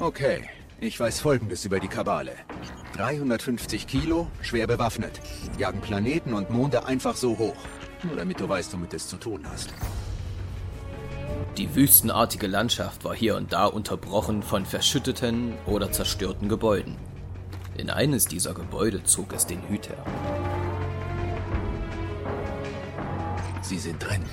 Okay, 0.00 0.42
ich 0.80 1.00
weiß 1.00 1.20
Folgendes 1.20 1.64
über 1.64 1.80
die 1.80 1.88
Kabale. 1.88 2.32
350 2.94 3.86
Kilo, 3.86 4.28
schwer 4.42 4.66
bewaffnet, 4.66 5.20
jagen 5.56 5.80
Planeten 5.80 6.34
und 6.34 6.50
Monde 6.50 6.84
einfach 6.84 7.16
so 7.16 7.38
hoch. 7.38 7.56
Nur 8.02 8.16
damit 8.16 8.38
du 8.40 8.48
weißt, 8.48 8.72
womit 8.74 8.94
es 8.94 9.08
zu 9.08 9.16
tun 9.16 9.44
hast. 9.50 9.72
Die 11.56 11.74
wüstenartige 11.74 12.46
Landschaft 12.46 13.04
war 13.04 13.14
hier 13.14 13.36
und 13.36 13.52
da 13.52 13.66
unterbrochen 13.66 14.42
von 14.42 14.66
verschütteten 14.66 15.54
oder 15.66 15.90
zerstörten 15.90 16.48
Gebäuden. 16.48 16.96
In 17.78 17.90
eines 17.90 18.26
dieser 18.26 18.54
Gebäude 18.54 19.04
zog 19.04 19.32
es 19.32 19.46
den 19.46 19.62
Hüter. 19.68 19.94
Sie 23.62 23.78
sind 23.78 24.02
drin. 24.02 24.24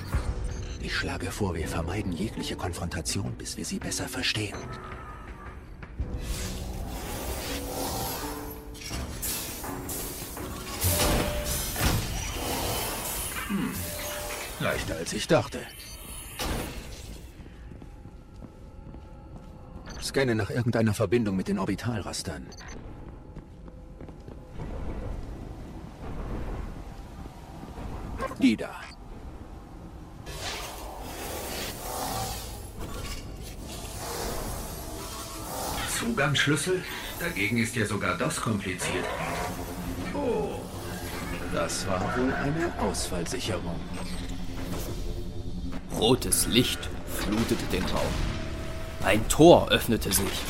Ich 0.82 0.92
schlage 0.92 1.30
vor, 1.30 1.54
wir 1.54 1.68
vermeiden 1.68 2.10
jegliche 2.10 2.56
Konfrontation, 2.56 3.34
bis 3.38 3.56
wir 3.56 3.64
sie 3.64 3.78
besser 3.78 4.08
verstehen. 4.08 4.56
Hm. 13.46 13.70
Leichter 14.58 14.96
als 14.96 15.12
ich 15.12 15.28
dachte. 15.28 15.60
Scanne 20.02 20.34
nach 20.34 20.50
irgendeiner 20.50 20.94
Verbindung 20.94 21.36
mit 21.36 21.46
den 21.46 21.60
Orbitalrastern. 21.60 22.48
Die 28.40 28.56
da. 28.56 28.70
Zugangsschlüssel? 35.98 36.84
Dagegen 37.18 37.56
ist 37.56 37.74
ja 37.76 37.86
sogar 37.86 38.18
das 38.18 38.40
kompliziert. 38.40 39.06
Oh, 40.12 40.60
das 41.52 41.86
war 41.86 42.00
wohl 42.18 42.32
eine 42.32 42.72
Ausfallsicherung. 42.78 43.80
Rotes 45.98 46.46
Licht 46.46 46.90
flutete 47.06 47.64
den 47.72 47.84
Raum. 47.84 48.12
Ein 49.02 49.26
Tor 49.28 49.70
öffnete 49.70 50.12
sich. 50.12 50.42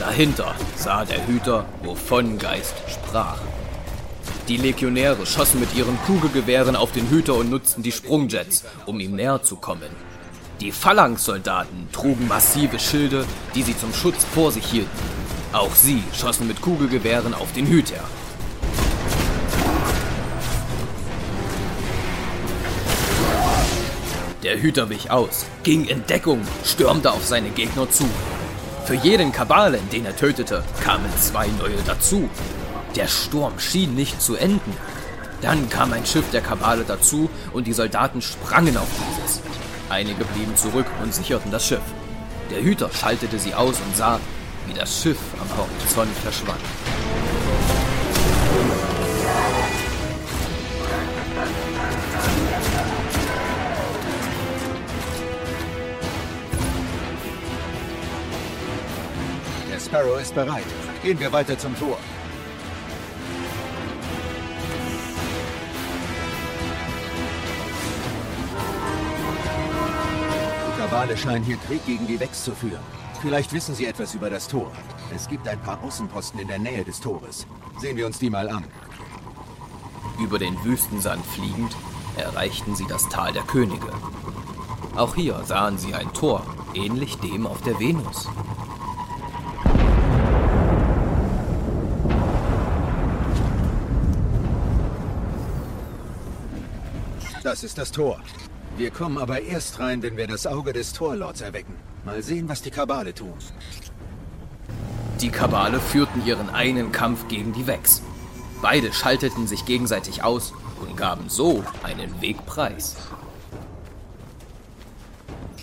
Dahinter 0.00 0.56
sah 0.74 1.04
der 1.04 1.24
Hüter, 1.26 1.66
wovon 1.82 2.38
Geist 2.38 2.74
sprach. 2.88 3.40
Die 4.48 4.58
Legionäre 4.58 5.26
schossen 5.26 5.58
mit 5.58 5.74
ihren 5.74 5.98
Kugelgewehren 6.06 6.76
auf 6.76 6.92
den 6.92 7.08
Hüter 7.10 7.34
und 7.34 7.50
nutzten 7.50 7.82
die 7.82 7.90
Sprungjets, 7.90 8.62
um 8.86 9.00
ihm 9.00 9.16
näher 9.16 9.42
zu 9.42 9.56
kommen. 9.56 9.90
Die 10.60 10.70
Phalanx-Soldaten 10.70 11.88
trugen 11.92 12.28
massive 12.28 12.78
Schilde, 12.78 13.24
die 13.56 13.64
sie 13.64 13.76
zum 13.76 13.92
Schutz 13.92 14.24
vor 14.24 14.52
sich 14.52 14.64
hielten. 14.64 14.88
Auch 15.52 15.74
sie 15.74 16.00
schossen 16.14 16.46
mit 16.46 16.60
Kugelgewehren 16.60 17.34
auf 17.34 17.52
den 17.54 17.66
Hüter. 17.66 18.04
Der 24.44 24.62
Hüter 24.62 24.88
wich 24.90 25.10
aus, 25.10 25.44
ging 25.64 25.86
in 25.86 26.06
Deckung, 26.06 26.40
stürmte 26.64 27.10
auf 27.10 27.24
seine 27.24 27.50
Gegner 27.50 27.90
zu. 27.90 28.08
Für 28.84 28.94
jeden 28.94 29.32
Kabalen, 29.32 29.80
den 29.90 30.06
er 30.06 30.14
tötete, 30.14 30.62
kamen 30.84 31.10
zwei 31.18 31.48
neue 31.58 31.82
dazu. 31.84 32.30
Der 32.96 33.08
Sturm 33.08 33.58
schien 33.58 33.94
nicht 33.94 34.22
zu 34.22 34.36
enden. 34.36 34.72
Dann 35.42 35.68
kam 35.68 35.92
ein 35.92 36.06
Schiff 36.06 36.24
der 36.30 36.40
Kabale 36.40 36.82
dazu 36.82 37.28
und 37.52 37.66
die 37.66 37.74
Soldaten 37.74 38.22
sprangen 38.22 38.78
auf 38.78 38.88
dieses. 38.88 39.42
Einige 39.90 40.24
blieben 40.24 40.56
zurück 40.56 40.86
und 41.02 41.14
sicherten 41.14 41.50
das 41.50 41.66
Schiff. 41.66 41.82
Der 42.50 42.62
Hüter 42.62 42.90
schaltete 42.90 43.38
sie 43.38 43.54
aus 43.54 43.76
und 43.86 43.94
sah, 43.94 44.18
wie 44.66 44.72
das 44.72 45.02
Schiff 45.02 45.18
am 45.38 45.58
Horizont 45.58 46.10
verschwand. 46.22 46.58
Der 59.70 59.80
Sparrow 59.80 60.18
ist 60.18 60.34
bereit. 60.34 60.64
Gehen 61.02 61.20
wir 61.20 61.30
weiter 61.30 61.58
zum 61.58 61.78
Tor. 61.78 61.98
Kabale 71.06 71.18
scheinen 71.18 71.44
hier 71.44 71.56
Krieg 71.58 71.86
gegen 71.86 72.04
die 72.08 72.18
Vex 72.18 72.42
zu 72.42 72.52
führen. 72.52 72.80
Vielleicht 73.22 73.52
wissen 73.52 73.76
sie 73.76 73.86
etwas 73.86 74.14
über 74.14 74.28
das 74.28 74.48
Tor. 74.48 74.72
Es 75.14 75.28
gibt 75.28 75.46
ein 75.46 75.60
paar 75.60 75.80
Außenposten 75.84 76.40
in 76.40 76.48
der 76.48 76.58
Nähe 76.58 76.82
des 76.82 76.98
Tores. 76.98 77.46
Sehen 77.78 77.96
wir 77.96 78.06
uns 78.06 78.18
die 78.18 78.28
mal 78.28 78.48
an. 78.48 78.64
Über 80.18 80.40
den 80.40 80.62
Wüstensand 80.64 81.24
fliegend 81.24 81.76
erreichten 82.16 82.74
sie 82.74 82.86
das 82.88 83.08
Tal 83.08 83.32
der 83.32 83.44
Könige. 83.44 83.86
Auch 84.96 85.14
hier 85.14 85.40
sahen 85.44 85.78
sie 85.78 85.94
ein 85.94 86.12
Tor, 86.12 86.44
ähnlich 86.74 87.16
dem 87.18 87.46
auf 87.46 87.62
der 87.62 87.78
Venus. 87.78 88.28
Das 97.44 97.62
ist 97.62 97.78
das 97.78 97.92
Tor. 97.92 98.18
Wir 98.76 98.90
kommen 98.90 99.16
aber 99.16 99.40
erst 99.40 99.78
rein, 99.78 100.02
wenn 100.02 100.18
wir 100.18 100.26
das 100.26 100.46
Auge 100.46 100.74
des 100.74 100.92
Torlords 100.92 101.40
erwecken. 101.40 101.74
Mal 102.04 102.22
sehen, 102.22 102.46
was 102.46 102.60
die 102.60 102.70
Kabale 102.70 103.14
tun. 103.14 103.32
Die 105.22 105.30
Kabale 105.30 105.80
führten 105.80 106.26
ihren 106.26 106.50
einen 106.50 106.92
Kampf 106.92 107.26
gegen 107.28 107.54
die 107.54 107.66
Vex. 107.66 108.02
Beide 108.60 108.92
schalteten 108.92 109.46
sich 109.46 109.64
gegenseitig 109.64 110.22
aus 110.22 110.52
und 110.80 110.94
gaben 110.94 111.30
so 111.30 111.64
einen 111.82 112.20
Weg 112.20 112.44
preis. 112.44 112.96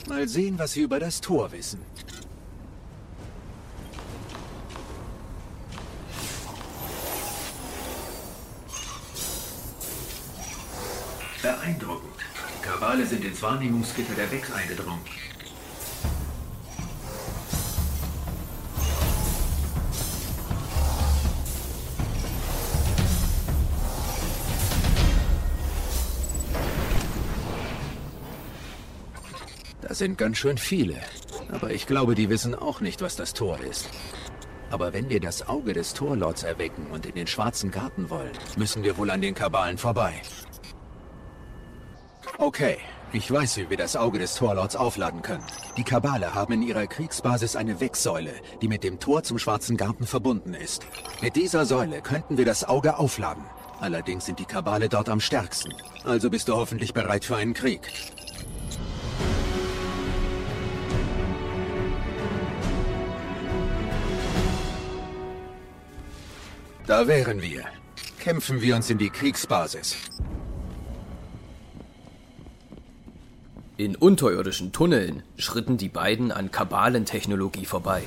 Mal 0.10 0.28
sehen, 0.28 0.58
was 0.58 0.74
sie 0.74 0.82
über 0.82 1.00
das 1.00 1.22
Tor 1.22 1.52
wissen. 1.52 1.82
Kabale 12.94 13.08
sind 13.08 13.26
ins 13.26 13.42
Wahrnehmungsgitter 13.42 14.14
der 14.14 14.32
Vex 14.32 14.52
eingedrungen. 14.52 15.02
Das 29.82 29.98
sind 29.98 30.20
ganz 30.20 30.38
schön 30.38 30.60
viele. 30.60 30.98
Aber 31.52 31.72
ich 31.72 31.88
glaube, 31.88 32.14
die 32.14 32.30
wissen 32.30 32.54
auch 32.54 32.80
nicht, 32.80 33.02
was 33.02 33.16
das 33.16 33.34
Tor 33.34 33.60
ist. 33.60 33.90
Aber 34.70 34.94
wenn 34.94 35.10
wir 35.10 35.20
das 35.20 35.48
Auge 35.50 35.74
des 35.74 35.96
Torlords 35.96 36.44
erwecken 36.44 36.86
und 36.92 37.08
in 37.08 37.16
den 37.16 37.26
schwarzen 37.26 37.72
Garten 37.72 38.12
wollen, 38.12 38.34
müssen 38.56 38.84
wir 38.84 39.00
wohl 39.00 39.10
an 39.10 39.22
den 39.22 39.34
Kabalen 39.34 39.80
vorbei. 39.80 40.22
Okay, 42.40 42.78
ich 43.12 43.30
weiß, 43.30 43.58
wie 43.58 43.70
wir 43.70 43.78
das 43.78 43.96
Auge 43.96 44.18
des 44.18 44.34
Torlords 44.34 44.76
aufladen 44.76 45.22
können. 45.22 45.46
Die 45.78 45.84
Kabale 45.84 46.34
haben 46.34 46.54
in 46.54 46.64
ihrer 46.64 46.88
Kriegsbasis 46.88 47.56
eine 47.56 47.80
Wegsäule, 47.80 48.34
die 48.60 48.68
mit 48.68 48.84
dem 48.84 49.00
Tor 49.00 49.22
zum 49.22 49.38
Schwarzen 49.38 49.78
Garten 49.78 50.08
verbunden 50.08 50.56
ist. 50.56 50.82
Mit 51.22 51.36
dieser 51.36 51.66
Säule 51.66 52.02
könnten 52.02 52.38
wir 52.38 52.46
das 52.46 52.64
Auge 52.64 52.98
aufladen. 52.98 53.44
Allerdings 53.80 54.26
sind 54.26 54.40
die 54.40 54.46
Kabale 54.46 54.90
dort 54.90 55.10
am 55.10 55.20
stärksten. 55.20 55.74
Also 56.06 56.32
bist 56.32 56.48
du 56.48 56.56
hoffentlich 56.56 56.94
bereit 56.94 57.24
für 57.24 57.36
einen 57.36 57.54
Krieg. 57.54 57.82
Da 66.88 67.08
wären 67.08 67.42
wir. 67.44 67.66
Kämpfen 68.20 68.60
wir 68.62 68.76
uns 68.76 68.90
in 68.90 68.98
die 68.98 69.10
Kriegsbasis. 69.10 69.98
In 73.76 73.96
unterirdischen 73.96 74.72
Tunneln 74.72 75.24
schritten 75.36 75.78
die 75.78 75.90
beiden 75.90 76.32
an 76.32 76.52
Kabalentechnologie 76.52 77.66
vorbei 77.66 78.04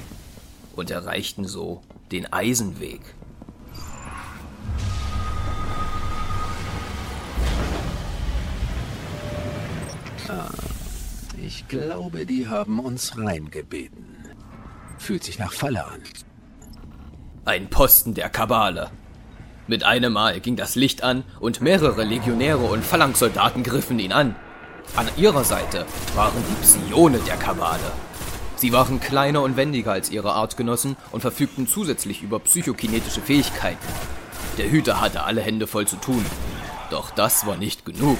und 0.76 0.92
erreichten 0.92 1.44
so 1.44 1.82
den 2.12 2.32
Eisenweg. 2.32 3.00
Ich 11.44 11.66
glaube, 11.66 12.26
die 12.26 12.46
haben 12.46 12.78
uns 12.78 13.18
reingebeten. 13.18 14.06
Fühlt 14.98 15.24
sich 15.24 15.40
nach 15.40 15.52
Falle 15.52 15.84
an. 15.84 16.00
Ein 17.44 17.70
Posten 17.70 18.14
der 18.14 18.28
Kabale. 18.28 18.90
Mit 19.66 19.82
einem 19.82 20.12
Mal 20.12 20.38
ging 20.38 20.54
das 20.54 20.76
Licht 20.76 21.02
an 21.02 21.24
und 21.40 21.60
mehrere 21.60 22.04
Legionäre 22.04 22.66
und 22.66 22.84
Phalanxsoldaten 22.84 23.64
griffen 23.64 23.98
ihn 23.98 24.12
an. 24.12 24.36
An 24.94 25.08
ihrer 25.16 25.44
Seite 25.44 25.84
waren 26.14 26.42
die 26.48 26.64
Psione 26.64 27.18
der 27.18 27.36
Kabale. 27.36 27.92
Sie 28.56 28.72
waren 28.72 29.00
kleiner 29.00 29.42
und 29.42 29.56
wendiger 29.56 29.92
als 29.92 30.10
ihre 30.10 30.32
Artgenossen 30.32 30.96
und 31.12 31.20
verfügten 31.20 31.66
zusätzlich 31.66 32.22
über 32.22 32.38
psychokinetische 32.38 33.20
Fähigkeiten. 33.20 33.86
Der 34.56 34.70
Hüter 34.70 35.00
hatte 35.00 35.24
alle 35.24 35.42
Hände 35.42 35.66
voll 35.66 35.86
zu 35.86 35.96
tun. 35.96 36.24
Doch 36.90 37.10
das 37.10 37.46
war 37.46 37.56
nicht 37.56 37.84
genug. 37.84 38.18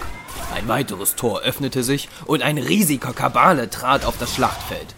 Ein 0.55 0.69
weiteres 0.69 1.15
Tor 1.17 1.41
öffnete 1.41 1.83
sich 1.83 2.09
und 2.27 2.43
ein 2.43 2.59
riesiger 2.59 3.13
Kabale 3.13 3.71
trat 3.71 4.05
auf 4.05 4.19
das 4.19 4.35
Schlachtfeld. 4.35 4.95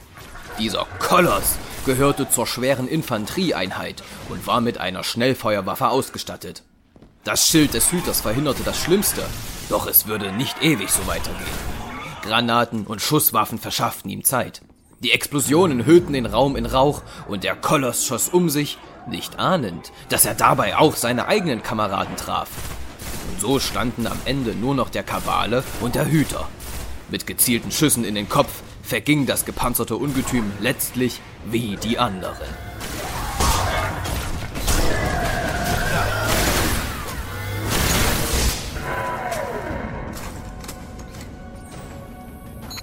Dieser 0.59 0.87
Koloss 0.99 1.57
gehörte 1.87 2.29
zur 2.29 2.47
schweren 2.47 2.89
Infanterieeinheit 2.89 4.03
und 4.29 4.47
war 4.47 4.61
mit 4.61 4.79
einer 4.79 5.05
Schnellfeuerwaffe 5.05 5.89
ausgestattet. 5.89 6.65
Das 7.29 7.47
Schild 7.47 7.75
des 7.75 7.93
Hüters 7.93 8.23
verhinderte 8.23 8.63
das 8.63 8.83
Schlimmste, 8.83 9.23
doch 9.69 9.87
es 9.87 10.07
würde 10.07 10.33
nicht 10.33 10.63
ewig 10.63 10.91
so 10.91 11.07
weitergehen. 11.07 11.45
Granaten 12.23 12.87
und 12.87 13.03
Schusswaffen 13.03 13.59
verschafften 13.59 14.11
ihm 14.11 14.25
Zeit. 14.25 14.63
Die 15.01 15.13
Explosionen 15.13 15.85
hüllten 15.85 16.15
den 16.15 16.25
Raum 16.25 16.57
in 16.57 16.65
Rauch 16.65 17.03
und 17.29 17.45
der 17.45 17.55
Koloss 17.55 18.07
schoss 18.07 18.31
um 18.31 18.49
sich, 18.49 18.79
nicht 19.07 19.39
ahnend, 19.39 19.93
dass 20.09 20.25
er 20.25 20.37
dabei 20.37 20.79
auch 20.79 20.97
seine 20.97 21.29
eigenen 21.29 21.63
Kameraden 21.63 22.17
traf. 22.17 22.49
Und 23.31 23.43
so 23.43 23.59
standen 23.59 24.07
am 24.07 24.19
Ende 24.25 24.55
nur 24.55 24.75
noch 24.75 24.89
der 24.89 25.03
Kabale 25.03 25.65
und 25.83 25.97
der 25.97 26.11
Hüter. 26.11 26.49
Mit 27.11 27.27
gezielten 27.27 27.73
Schüssen 27.73 28.05
in 28.05 28.15
den 28.15 28.31
Kopf 28.31 28.63
verging 28.83 29.27
das 29.27 29.45
gepanzerte 29.45 29.97
Ungetüm 29.97 30.51
letztlich 30.63 31.21
wie 31.45 31.77
die 31.77 31.99
anderen. 31.99 32.49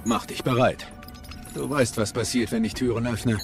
Mach 0.08 0.24
dich 0.24 0.44
bereit. 0.44 0.86
Du 1.52 1.68
weißt, 1.68 1.98
was 1.98 2.12
passiert, 2.12 2.52
wenn 2.52 2.62
ich 2.62 2.74
Türen 2.74 3.08
öffne. 3.08 3.38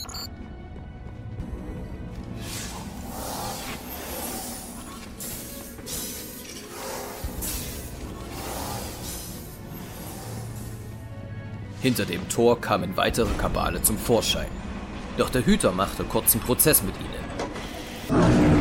Hinter 11.81 12.05
dem 12.05 12.29
Tor 12.29 12.61
kamen 12.61 12.97
weitere 12.97 13.35
Kabale 13.39 13.83
zum 13.83 13.99
Vorschein. 13.99 14.47
Doch 15.17 15.31
der 15.31 15.45
Hüter 15.45 15.73
machte 15.73 16.05
kurzen 16.05 16.41
Prozess 16.41 16.81
mit 16.85 16.95
ihnen. 17.01 18.52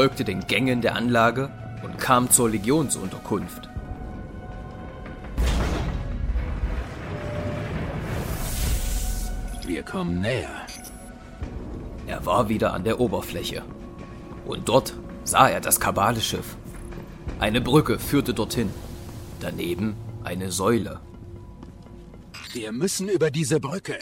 Folgte 0.00 0.24
den 0.24 0.46
Gängen 0.46 0.80
der 0.80 0.96
Anlage 0.96 1.50
und 1.82 1.98
kam 1.98 2.30
zur 2.30 2.48
Legionsunterkunft. 2.48 3.68
Wir 9.66 9.82
kommen 9.82 10.22
näher. 10.22 10.48
Er 12.06 12.24
war 12.24 12.48
wieder 12.48 12.72
an 12.72 12.84
der 12.84 12.98
Oberfläche. 12.98 13.62
Und 14.46 14.70
dort 14.70 14.94
sah 15.24 15.50
er 15.50 15.60
das 15.60 15.78
Kabaleschiff. 15.78 16.56
Eine 17.38 17.60
Brücke 17.60 17.98
führte 17.98 18.32
dorthin. 18.32 18.70
Daneben 19.40 19.96
eine 20.24 20.50
Säule. 20.50 20.98
Wir 22.54 22.72
müssen 22.72 23.10
über 23.10 23.30
diese 23.30 23.60
Brücke. 23.60 23.98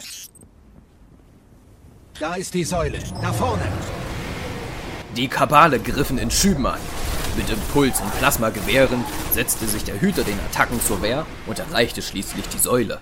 Da 2.21 2.37
ist 2.37 2.55
die 2.55 2.63
Säule. 2.63 3.01
Da 3.21 3.33
vorne. 3.33 3.67
Die 5.19 5.27
Kabale 5.27 5.81
griffen 5.81 6.17
in 6.17 6.31
Schüben 6.31 6.65
an. 6.65 6.79
Mit 7.37 7.51
Impuls- 7.51 8.01
und 8.01 8.17
Plasmagewehren 8.19 9.05
setzte 9.33 9.67
sich 9.67 9.83
der 9.83 10.01
Hüter 10.01 10.23
den 10.23 10.39
Attacken 10.49 10.81
zur 10.81 11.03
Wehr 11.03 11.27
und 11.49 11.59
erreichte 11.59 12.03
schließlich 12.03 12.49
die 12.51 12.59
Säule. 12.59 13.01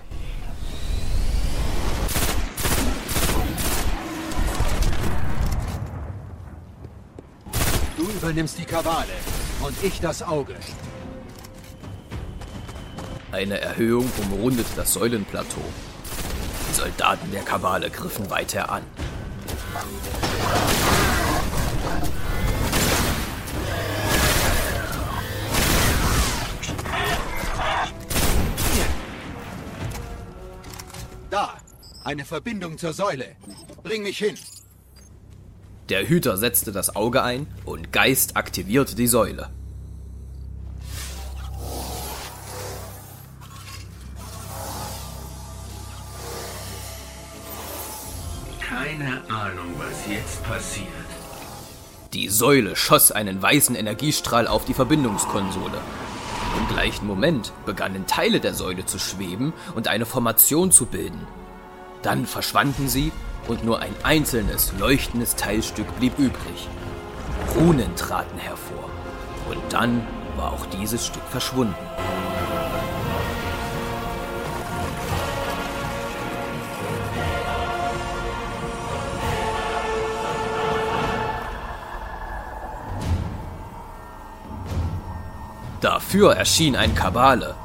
Du 7.95 8.09
übernimmst 8.09 8.57
die 8.57 8.65
Kabale 8.65 9.13
und 9.61 9.75
ich 9.83 9.99
das 9.99 10.23
Auge. 10.23 10.55
Eine 13.31 13.61
Erhöhung 13.61 14.11
umrundete 14.23 14.69
das 14.75 14.91
Säulenplateau. 14.93 15.61
Die 16.67 16.73
Soldaten 16.73 17.31
der 17.31 17.43
Kabale 17.43 17.91
griffen 17.91 18.27
weiter 18.31 18.71
an. 18.71 18.81
Eine 32.07 32.23
Verbindung 32.23 32.77
zur 32.77 32.93
Säule. 32.93 33.35
Bring 33.83 34.03
mich 34.03 34.17
hin. 34.17 34.35
Der 35.89 36.07
Hüter 36.07 36.37
setzte 36.37 36.71
das 36.71 36.95
Auge 36.95 37.21
ein 37.21 37.47
und 37.65 37.91
Geist 37.91 38.37
aktivierte 38.37 38.95
die 38.95 39.07
Säule. 39.07 39.49
Keine 48.61 49.21
Ahnung, 49.29 49.73
was 49.77 50.07
jetzt 50.09 50.43
passiert. 50.45 50.87
Die 52.13 52.29
Säule 52.29 52.77
schoss 52.77 53.11
einen 53.11 53.41
weißen 53.41 53.75
Energiestrahl 53.75 54.47
auf 54.47 54.63
die 54.63 54.73
Verbindungskonsole. 54.73 55.81
Im 56.57 56.67
gleichen 56.73 57.05
Moment 57.05 57.51
begannen 57.65 58.07
Teile 58.07 58.39
der 58.39 58.53
Säule 58.53 58.85
zu 58.85 58.97
schweben 58.97 59.51
und 59.75 59.89
eine 59.89 60.05
Formation 60.05 60.71
zu 60.71 60.85
bilden. 60.85 61.27
Dann 62.07 62.25
verschwanden 62.25 62.87
sie 62.87 63.11
und 63.49 63.65
nur 63.65 63.81
ein 63.81 63.93
einzelnes 64.01 64.71
leuchtendes 64.79 65.35
Teilstück 65.35 65.93
blieb 65.99 66.17
übrig. 66.17 66.69
Runen 67.53 67.93
traten 67.97 68.37
hervor. 68.37 68.89
Und 69.49 69.59
dann 69.73 70.07
war 70.37 70.53
auch 70.53 70.65
dieses 70.67 71.05
Stück 71.05 71.23
verschwunden. 71.29 71.75
Dafür 85.81 86.37
erschien 86.37 86.77
ein 86.77 86.95
Kabale. 86.95 87.55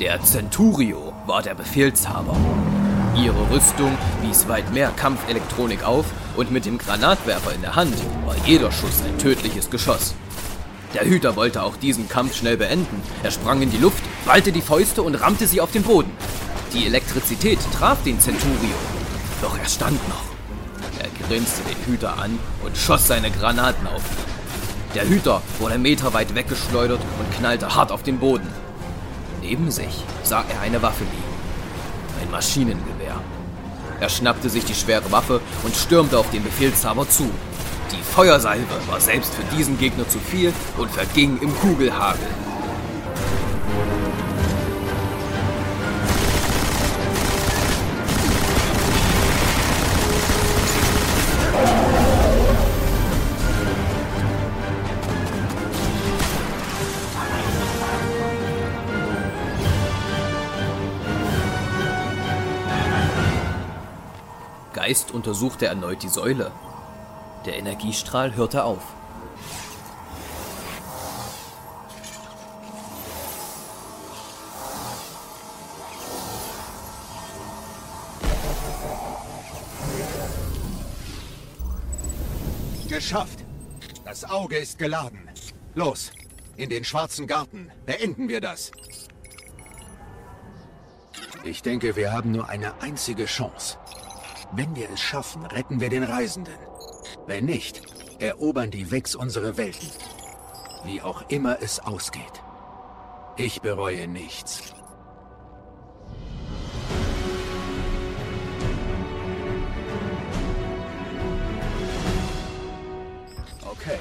Der 0.00 0.20
Centurio 0.24 1.12
war 1.26 1.42
der 1.42 1.54
Befehlshaber. 1.54 2.34
Ihre 3.20 3.50
Rüstung 3.50 3.98
wies 4.22 4.46
weit 4.46 4.72
mehr 4.72 4.92
Kampfelektronik 4.94 5.82
auf 5.82 6.06
und 6.36 6.52
mit 6.52 6.66
dem 6.66 6.78
Granatwerfer 6.78 7.52
in 7.52 7.62
der 7.62 7.74
Hand 7.74 7.96
war 8.24 8.36
jeder 8.46 8.70
Schuss 8.70 9.02
ein 9.04 9.18
tödliches 9.18 9.70
Geschoss. 9.70 10.14
Der 10.94 11.04
Hüter 11.04 11.34
wollte 11.34 11.64
auch 11.64 11.76
diesen 11.76 12.08
Kampf 12.08 12.36
schnell 12.36 12.56
beenden. 12.56 13.02
Er 13.24 13.32
sprang 13.32 13.60
in 13.60 13.70
die 13.72 13.78
Luft, 13.78 14.02
ballte 14.24 14.52
die 14.52 14.62
Fäuste 14.62 15.02
und 15.02 15.16
rammte 15.16 15.48
sie 15.48 15.60
auf 15.60 15.72
den 15.72 15.82
Boden. 15.82 16.12
Die 16.72 16.86
Elektrizität 16.86 17.58
traf 17.76 18.00
den 18.04 18.20
Centurio, 18.20 18.76
doch 19.42 19.58
er 19.58 19.68
stand 19.68 20.00
noch. 20.08 20.24
Er 21.02 21.26
grinste 21.26 21.62
den 21.62 21.92
Hüter 21.92 22.18
an 22.18 22.38
und 22.64 22.76
schoss 22.76 23.08
seine 23.08 23.32
Granaten 23.32 23.88
auf 23.88 24.02
ihn. 24.02 24.94
Der 24.94 25.08
Hüter 25.08 25.42
wurde 25.58 25.78
meterweit 25.78 26.36
weggeschleudert 26.36 27.00
und 27.18 27.36
knallte 27.36 27.74
hart 27.74 27.90
auf 27.90 28.04
den 28.04 28.20
Boden. 28.20 28.48
Neben 29.42 29.72
sich 29.72 30.04
sah 30.22 30.44
er 30.48 30.60
eine 30.60 30.80
Waffe 30.82 31.04
liegen. 31.04 32.22
Ein 32.22 32.30
Maschinengewehr. 32.30 32.97
Er 34.00 34.08
schnappte 34.08 34.48
sich 34.48 34.64
die 34.64 34.74
schwere 34.74 35.10
Waffe 35.10 35.40
und 35.64 35.74
stürmte 35.74 36.18
auf 36.18 36.30
den 36.30 36.44
Befehlshaber 36.44 37.08
zu. 37.08 37.30
Die 37.92 38.02
Feuersalve 38.14 38.64
war 38.88 39.00
selbst 39.00 39.34
für 39.34 39.56
diesen 39.56 39.78
Gegner 39.78 40.08
zu 40.08 40.18
viel 40.18 40.52
und 40.76 40.90
verging 40.90 41.38
im 41.40 41.54
Kugelhagel. 41.56 42.26
Untersuchte 65.28 65.66
erneut 65.66 66.02
die 66.02 66.08
Säule. 66.08 66.50
Der 67.44 67.58
Energiestrahl 67.58 68.34
hörte 68.34 68.64
auf. 68.64 68.80
Geschafft. 82.88 83.44
Das 84.06 84.24
Auge 84.24 84.56
ist 84.56 84.78
geladen. 84.78 85.28
Los, 85.74 86.10
in 86.56 86.70
den 86.70 86.84
schwarzen 86.84 87.26
Garten. 87.26 87.70
Beenden 87.84 88.30
wir 88.30 88.40
das. 88.40 88.72
Ich 91.44 91.62
denke, 91.62 91.96
wir 91.96 92.12
haben 92.12 92.32
nur 92.32 92.48
eine 92.48 92.80
einzige 92.80 93.26
Chance. 93.26 93.76
Wenn 94.52 94.74
wir 94.74 94.88
es 94.90 95.00
schaffen, 95.00 95.44
retten 95.44 95.80
wir 95.80 95.90
den 95.90 96.04
Reisenden. 96.04 96.54
Wenn 97.26 97.44
nicht, 97.44 97.82
erobern 98.18 98.70
die 98.70 98.90
Wex 98.90 99.14
unsere 99.14 99.56
Welten. 99.58 99.88
Wie 100.84 101.02
auch 101.02 101.28
immer 101.28 101.58
es 101.60 101.80
ausgeht. 101.80 102.42
Ich 103.36 103.60
bereue 103.60 104.08
nichts. 104.08 104.72
Okay, 113.70 113.98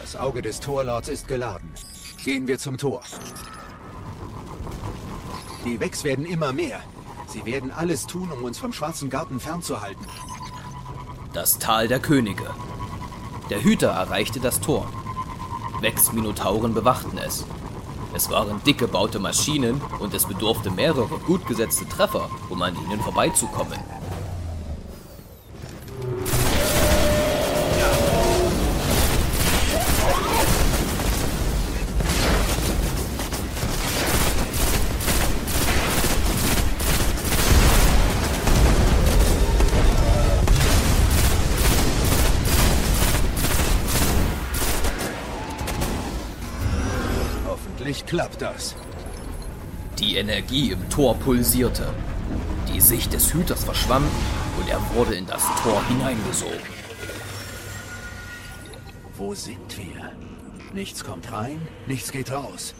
das 0.00 0.16
Auge 0.16 0.40
des 0.40 0.60
Torlords 0.60 1.08
ist 1.08 1.28
geladen. 1.28 1.72
Gehen 2.24 2.48
wir 2.48 2.58
zum 2.58 2.78
Tor. 2.78 3.02
Die 5.64 5.78
Wex 5.78 6.04
werden 6.04 6.24
immer 6.24 6.52
mehr. 6.52 6.82
Sie 7.34 7.44
werden 7.46 7.72
alles 7.72 8.06
tun, 8.06 8.30
um 8.30 8.44
uns 8.44 8.58
vom 8.58 8.72
Schwarzen 8.72 9.10
Garten 9.10 9.40
fernzuhalten. 9.40 10.06
Das 11.32 11.58
Tal 11.58 11.88
der 11.88 11.98
Könige. 11.98 12.48
Der 13.50 13.60
Hüter 13.60 13.88
erreichte 13.88 14.38
das 14.38 14.60
Tor. 14.60 14.88
Wex-Minotauren 15.80 16.74
bewachten 16.74 17.18
es. 17.18 17.44
Es 18.14 18.30
waren 18.30 18.62
dick 18.64 18.78
gebaute 18.78 19.18
Maschinen 19.18 19.80
und 19.98 20.14
es 20.14 20.26
bedurfte 20.26 20.70
mehrerer 20.70 21.18
gut 21.26 21.44
gesetzte 21.48 21.88
Treffer, 21.88 22.30
um 22.50 22.62
an 22.62 22.76
ihnen 22.76 23.00
vorbeizukommen. 23.00 23.80
Klappt 48.24 48.40
das. 48.40 48.74
Die 49.98 50.16
Energie 50.16 50.70
im 50.70 50.88
Tor 50.88 51.14
pulsierte. 51.16 51.92
Die 52.72 52.80
Sicht 52.80 53.12
des 53.12 53.34
Hüters 53.34 53.64
verschwamm 53.64 54.04
und 54.58 54.68
er 54.70 54.80
wurde 54.94 55.14
in 55.14 55.26
das 55.26 55.42
Tor 55.62 55.82
hineingesogen. 55.88 56.74
Wo 59.18 59.34
sind 59.34 59.76
wir? 59.76 60.10
Nichts 60.72 61.04
kommt 61.04 61.30
rein, 61.32 61.60
nichts 61.86 62.12
geht 62.12 62.32
raus. 62.32 62.74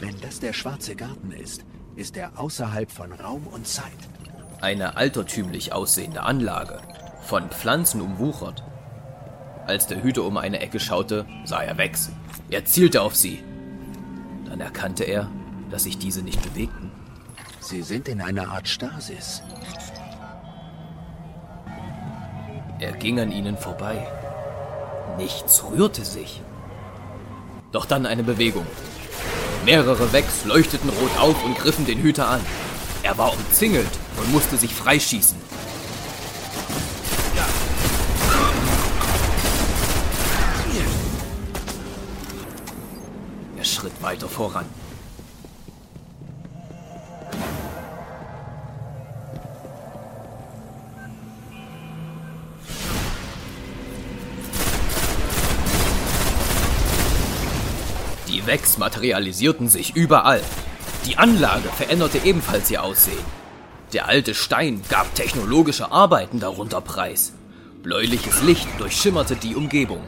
Wenn 0.00 0.20
das 0.20 0.40
der 0.40 0.52
schwarze 0.52 0.96
Garten 0.96 1.30
ist, 1.30 1.64
ist 1.94 2.16
er 2.16 2.40
außerhalb 2.40 2.90
von 2.90 3.12
Raum 3.12 3.46
und 3.46 3.68
Zeit. 3.68 3.86
Eine 4.60 4.96
altertümlich 4.96 5.72
aussehende 5.72 6.24
Anlage, 6.24 6.82
von 7.22 7.48
Pflanzen 7.50 8.00
umwuchert. 8.00 8.64
Als 9.64 9.86
der 9.86 10.02
Hüter 10.02 10.24
um 10.24 10.36
eine 10.38 10.58
Ecke 10.58 10.80
schaute, 10.80 11.24
sah 11.44 11.62
er 11.62 11.78
Wex. 11.78 12.10
Er 12.50 12.64
zielte 12.64 13.02
auf 13.02 13.14
sie. 13.14 13.44
Dann 14.52 14.60
erkannte 14.60 15.04
er, 15.04 15.30
dass 15.70 15.84
sich 15.84 15.96
diese 15.96 16.20
nicht 16.20 16.42
bewegten. 16.42 16.90
Sie 17.60 17.80
sind 17.80 18.06
in 18.06 18.20
einer 18.20 18.50
Art 18.50 18.68
Stasis. 18.68 19.42
Er 22.78 22.92
ging 22.92 23.18
an 23.18 23.32
ihnen 23.32 23.56
vorbei. 23.56 24.06
Nichts 25.16 25.64
rührte 25.64 26.04
sich. 26.04 26.42
Doch 27.70 27.86
dann 27.86 28.04
eine 28.04 28.24
Bewegung. 28.24 28.66
Mehrere 29.64 30.12
Wex 30.12 30.44
leuchteten 30.44 30.90
rot 30.90 31.18
auf 31.18 31.44
und 31.46 31.56
griffen 31.56 31.86
den 31.86 32.02
Hüter 32.02 32.28
an. 32.28 32.42
Er 33.02 33.16
war 33.16 33.32
umzingelt 33.32 33.88
und 34.18 34.32
musste 34.32 34.58
sich 34.58 34.74
freischießen. 34.74 35.38
Voran. 44.42 44.66
Die 58.28 58.46
Wex 58.46 58.78
materialisierten 58.78 59.68
sich 59.68 59.94
überall. 59.94 60.42
Die 61.06 61.18
Anlage 61.18 61.68
veränderte 61.68 62.18
ebenfalls 62.24 62.68
ihr 62.72 62.82
Aussehen. 62.82 63.26
Der 63.92 64.08
alte 64.08 64.34
Stein 64.34 64.82
gab 64.88 65.14
technologische 65.14 65.92
Arbeiten 65.92 66.40
darunter 66.40 66.80
preis. 66.80 67.32
Bläuliches 67.84 68.42
Licht 68.42 68.68
durchschimmerte 68.78 69.36
die 69.36 69.54
Umgebung. 69.54 70.02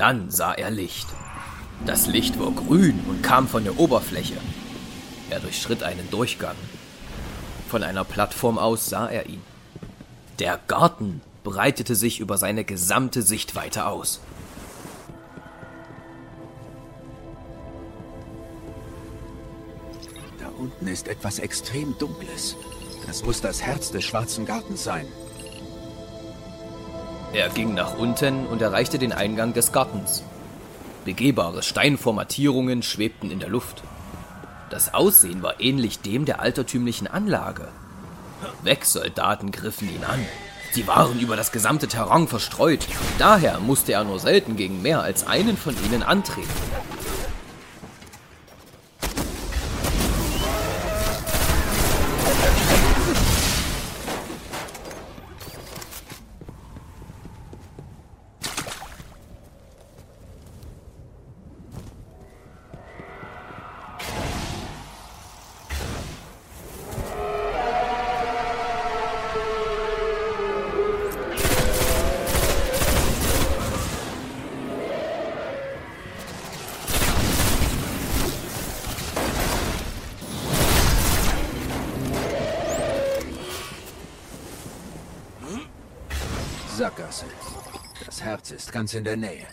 Dann 0.00 0.30
sah 0.30 0.54
er 0.54 0.70
Licht. 0.70 1.08
Das 1.84 2.06
Licht 2.06 2.40
war 2.40 2.52
grün 2.52 3.04
und 3.06 3.22
kam 3.22 3.46
von 3.46 3.64
der 3.64 3.78
Oberfläche. 3.78 4.38
Er 5.28 5.40
durchschritt 5.40 5.82
einen 5.82 6.10
Durchgang. 6.10 6.56
Von 7.68 7.82
einer 7.82 8.04
Plattform 8.04 8.56
aus 8.56 8.86
sah 8.86 9.08
er 9.08 9.26
ihn. 9.26 9.42
Der 10.38 10.58
Garten 10.68 11.20
breitete 11.44 11.94
sich 11.94 12.18
über 12.18 12.38
seine 12.38 12.64
gesamte 12.64 13.20
Sichtweite 13.20 13.84
aus. 13.84 14.20
Da 20.38 20.48
unten 20.56 20.88
ist 20.88 21.08
etwas 21.08 21.38
extrem 21.38 21.98
Dunkles. 21.98 22.56
Das 23.06 23.22
muss 23.22 23.42
das 23.42 23.60
Herz 23.60 23.90
des 23.90 24.04
schwarzen 24.04 24.46
Gartens 24.46 24.82
sein. 24.82 25.06
Er 27.32 27.48
ging 27.48 27.74
nach 27.74 27.96
unten 27.96 28.44
und 28.46 28.60
erreichte 28.60 28.98
den 28.98 29.12
Eingang 29.12 29.52
des 29.52 29.70
Gartens. 29.70 30.24
Begehbare 31.04 31.62
Steinformatierungen 31.62 32.82
schwebten 32.82 33.30
in 33.30 33.38
der 33.38 33.48
Luft. 33.48 33.82
Das 34.68 34.94
Aussehen 34.94 35.40
war 35.40 35.60
ähnlich 35.60 36.00
dem 36.00 36.24
der 36.24 36.40
altertümlichen 36.40 37.06
Anlage. 37.06 37.68
Wegsoldaten 38.62 39.52
griffen 39.52 39.88
ihn 39.88 40.04
an. 40.04 40.18
Sie 40.72 40.86
waren 40.88 41.20
über 41.20 41.36
das 41.36 41.52
gesamte 41.52 41.86
Terrain 41.86 42.26
verstreut. 42.26 42.86
Daher 43.18 43.60
musste 43.60 43.92
er 43.92 44.04
nur 44.04 44.18
selten 44.18 44.56
gegen 44.56 44.82
mehr 44.82 45.02
als 45.02 45.26
einen 45.26 45.56
von 45.56 45.74
ihnen 45.84 46.02
antreten. 46.02 46.48
Ist 88.70 88.74
ganz 88.74 88.94
in 88.94 89.02
der 89.02 89.16
Nähe. 89.16 89.46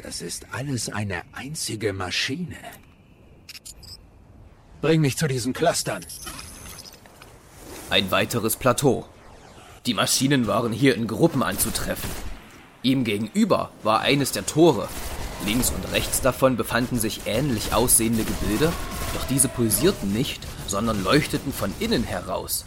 Das 0.00 0.22
ist 0.22 0.46
alles 0.52 0.88
eine 0.88 1.22
einzige 1.32 1.92
Maschine. 1.92 2.56
Bring 4.80 5.00
mich 5.00 5.16
zu 5.16 5.26
diesen 5.26 5.52
Clustern. 5.52 6.06
Ein 7.90 8.12
weiteres 8.12 8.54
Plateau. 8.54 9.06
Die 9.86 9.94
Maschinen 9.94 10.46
waren 10.46 10.72
hier 10.72 10.94
in 10.94 11.08
Gruppen 11.08 11.42
anzutreffen. 11.42 12.08
Ihm 12.84 13.02
gegenüber 13.02 13.72
war 13.82 14.02
eines 14.02 14.30
der 14.30 14.46
Tore. 14.46 14.88
Links 15.44 15.70
und 15.70 15.92
rechts 15.92 16.20
davon 16.20 16.56
befanden 16.56 17.00
sich 17.00 17.22
ähnlich 17.26 17.74
aussehende 17.74 18.22
Gebilde, 18.22 18.72
doch 19.14 19.26
diese 19.26 19.48
pulsierten 19.48 20.12
nicht, 20.12 20.46
sondern 20.68 21.02
leuchteten 21.02 21.52
von 21.52 21.74
innen 21.80 22.04
heraus. 22.04 22.66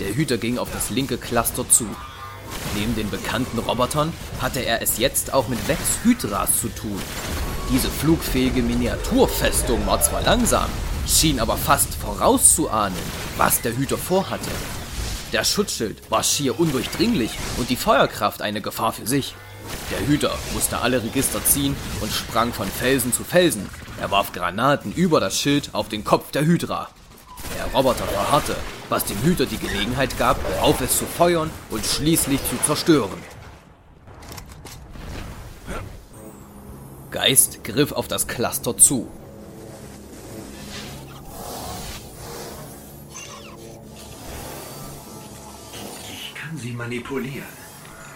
Der 0.00 0.14
Hüter 0.14 0.36
ging 0.36 0.58
auf 0.58 0.70
das 0.70 0.90
linke 0.90 1.16
Cluster 1.16 1.66
zu. 1.66 1.86
Neben 2.74 2.94
den 2.94 3.10
bekannten 3.10 3.58
Robotern 3.58 4.12
hatte 4.40 4.60
er 4.60 4.82
es 4.82 4.98
jetzt 4.98 5.32
auch 5.32 5.48
mit 5.48 5.66
Vex 5.68 5.80
Hydras 6.04 6.60
zu 6.60 6.68
tun. 6.68 7.00
Diese 7.72 7.88
flugfähige 7.88 8.62
Miniaturfestung 8.62 9.86
war 9.86 10.00
zwar 10.00 10.22
langsam, 10.22 10.68
schien 11.06 11.40
aber 11.40 11.56
fast 11.56 11.94
vorauszuahnen, 11.94 12.98
was 13.36 13.60
der 13.60 13.76
Hüter 13.76 13.98
vorhatte. 13.98 14.50
Der 15.32 15.44
Schutzschild 15.44 16.10
war 16.10 16.22
schier 16.22 16.58
undurchdringlich 16.58 17.30
und 17.56 17.70
die 17.70 17.76
Feuerkraft 17.76 18.42
eine 18.42 18.60
Gefahr 18.60 18.92
für 18.92 19.06
sich. 19.06 19.34
Der 19.90 20.06
Hüter 20.06 20.36
musste 20.54 20.78
alle 20.78 21.02
Register 21.02 21.44
ziehen 21.44 21.76
und 22.00 22.12
sprang 22.12 22.52
von 22.52 22.66
Felsen 22.66 23.12
zu 23.12 23.22
Felsen. 23.22 23.68
Er 24.00 24.10
warf 24.10 24.32
Granaten 24.32 24.92
über 24.92 25.20
das 25.20 25.38
Schild 25.38 25.70
auf 25.72 25.88
den 25.88 26.04
Kopf 26.04 26.30
der 26.32 26.44
Hydra. 26.44 26.88
Der 27.56 27.66
Roboter 27.74 28.04
verharrte, 28.04 28.56
was 28.88 29.04
dem 29.04 29.20
Hüter 29.22 29.46
die 29.46 29.58
Gelegenheit 29.58 30.16
gab, 30.18 30.38
auf 30.60 30.80
es 30.80 30.98
zu 30.98 31.06
feuern 31.06 31.50
und 31.70 31.84
schließlich 31.84 32.40
zu 32.48 32.56
zerstören. 32.64 33.18
Geist 37.10 37.64
griff 37.64 37.92
auf 37.92 38.08
das 38.08 38.26
Cluster 38.26 38.76
zu. 38.76 39.08
Ich 46.12 46.34
kann 46.34 46.56
sie 46.56 46.72
manipulieren. 46.72 47.60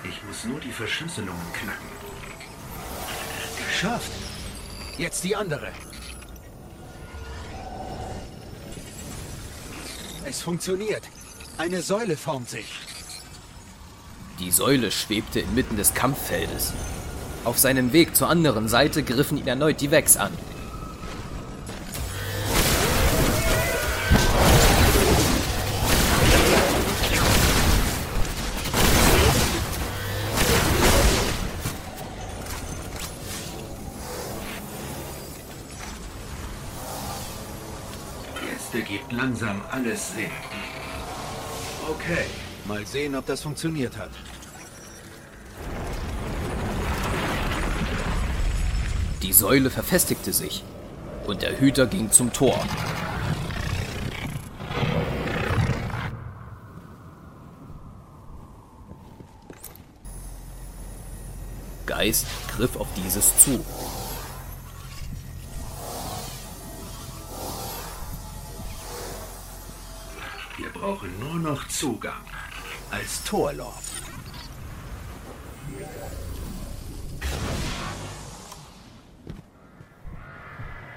Ich 0.04 0.22
muss 0.24 0.44
nur 0.44 0.60
die 0.60 0.70
Verschlüsselungen 0.70 1.52
knacken. 1.52 1.88
Geschafft. 3.68 4.12
Jetzt 4.96 5.24
die 5.24 5.34
andere. 5.34 5.72
Es 10.26 10.40
funktioniert. 10.40 11.02
Eine 11.58 11.82
Säule 11.82 12.16
formt 12.16 12.48
sich. 12.48 12.66
Die 14.40 14.50
Säule 14.50 14.90
schwebte 14.90 15.40
inmitten 15.40 15.76
des 15.76 15.92
Kampffeldes. 15.94 16.72
Auf 17.44 17.58
seinem 17.58 17.92
Weg 17.92 18.16
zur 18.16 18.28
anderen 18.28 18.68
Seite 18.68 19.02
griffen 19.02 19.38
ihn 19.38 19.46
erneut 19.46 19.80
die 19.80 19.90
Vex 19.90 20.16
an. 20.16 20.32
langsam 39.24 39.62
alles 39.70 40.12
sehen. 40.14 40.30
Okay, 41.90 42.26
mal 42.66 42.84
sehen, 42.86 43.14
ob 43.14 43.24
das 43.24 43.40
funktioniert 43.40 43.96
hat. 43.96 44.10
Die 49.22 49.32
Säule 49.32 49.70
verfestigte 49.70 50.34
sich 50.34 50.62
und 51.26 51.40
der 51.40 51.58
Hüter 51.58 51.86
ging 51.86 52.10
zum 52.10 52.34
Tor. 52.34 52.58
Geist 61.86 62.26
griff 62.54 62.76
auf 62.76 62.88
dieses 62.94 63.32
zu 63.42 63.64
brauchen 70.94 71.18
nur 71.18 71.52
noch 71.52 71.66
Zugang. 71.68 72.22
Als 72.90 73.24
Torlord. 73.24 73.74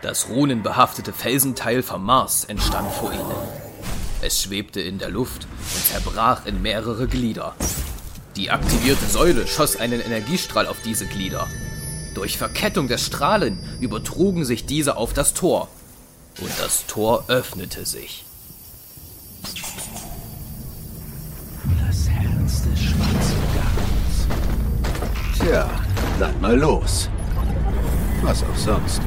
Das 0.03 0.29
runenbehaftete 0.29 1.13
Felsenteil 1.13 1.81
vom 1.81 2.05
Mars 2.05 2.43
entstand 2.45 2.91
vor 2.91 3.11
ihnen. 3.11 3.25
Es 4.21 4.43
schwebte 4.43 4.81
in 4.81 4.99
der 4.99 5.09
Luft 5.09 5.47
und 5.73 5.85
zerbrach 5.85 6.45
in 6.45 6.61
mehrere 6.61 7.07
Glieder. 7.07 7.55
Die 8.35 8.51
aktivierte 8.51 9.05
Säule 9.05 9.47
schoss 9.47 9.77
einen 9.77 10.01
Energiestrahl 10.01 10.67
auf 10.67 10.77
diese 10.83 11.07
Glieder. 11.07 11.47
Durch 12.13 12.37
Verkettung 12.37 12.87
der 12.87 12.99
Strahlen 12.99 13.57
übertrugen 13.79 14.45
sich 14.45 14.67
diese 14.67 14.95
auf 14.95 15.13
das 15.13 15.33
Tor. 15.33 15.69
Und 16.39 16.51
das 16.59 16.85
Tor 16.85 17.25
öffnete 17.29 17.85
sich. 17.85 18.26
Tja, 25.47 25.69
dann 26.19 26.41
mal 26.41 26.57
los. 26.59 27.09
Was 28.21 28.43
auch 28.43 28.55
sonst. 28.57 29.01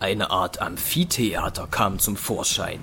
Eine 0.00 0.30
Art 0.30 0.62
Amphitheater 0.62 1.66
kam 1.70 1.98
zum 1.98 2.16
Vorschein. 2.16 2.80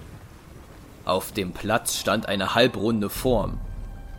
Auf 1.03 1.31
dem 1.31 1.51
Platz 1.51 1.97
stand 1.97 2.27
eine 2.27 2.53
halbrunde 2.53 3.09
Form. 3.09 3.57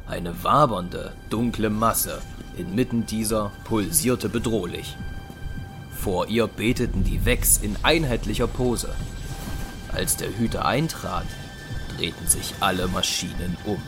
Eine 0.08 0.42
wabernde, 0.42 1.12
dunkle 1.30 1.70
Masse. 1.70 2.20
Inmitten 2.56 3.06
dieser 3.06 3.52
pulsierte 3.62 4.28
bedrohlich. 4.28 4.96
Vor 6.05 6.26
ihr 6.26 6.48
beteten 6.48 7.02
die 7.02 7.24
Wex 7.24 7.57
in 7.57 7.76
einheitlicher 7.82 8.46
Pose. 8.46 8.94
Als 9.90 10.18
der 10.18 10.36
Hüter 10.36 10.66
eintrat, 10.66 11.24
drehten 11.96 12.28
sich 12.28 12.52
alle 12.61 12.88
Maschinen 12.88 13.57
um. 13.64 13.80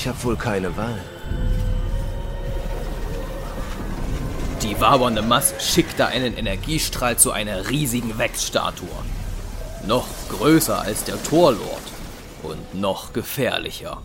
Ich 0.00 0.06
habe 0.06 0.22
wohl 0.22 0.36
keine 0.36 0.76
Wahl. 0.76 1.00
Die 4.62 4.80
wabernde 4.80 5.22
Masse 5.22 5.58
schickte 5.58 6.06
einen 6.06 6.36
Energiestrahl 6.36 7.18
zu 7.18 7.32
einer 7.32 7.68
riesigen 7.68 8.16
Wex-Statue. 8.16 8.86
Noch 9.88 10.06
größer 10.28 10.80
als 10.80 11.02
der 11.02 11.20
Torlord 11.24 11.82
und 12.44 12.80
noch 12.80 13.12
gefährlicher. 13.12 14.00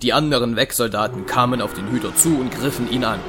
Die 0.00 0.14
anderen 0.14 0.56
Wex-Soldaten 0.56 1.26
kamen 1.26 1.60
auf 1.60 1.74
den 1.74 1.90
Hüter 1.90 2.16
zu 2.16 2.38
und 2.38 2.50
griffen 2.50 2.90
ihn 2.90 3.04
an. 3.04 3.20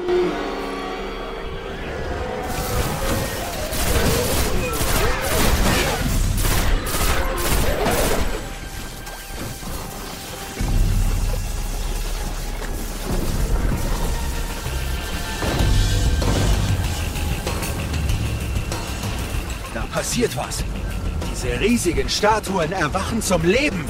Passiert 20.06 20.38
was. 20.38 20.64
Diese 21.32 21.60
riesigen 21.60 22.08
Statuen 22.08 22.72
erwachen 22.72 23.24
zum 23.24 23.41
Leben. 23.43 23.84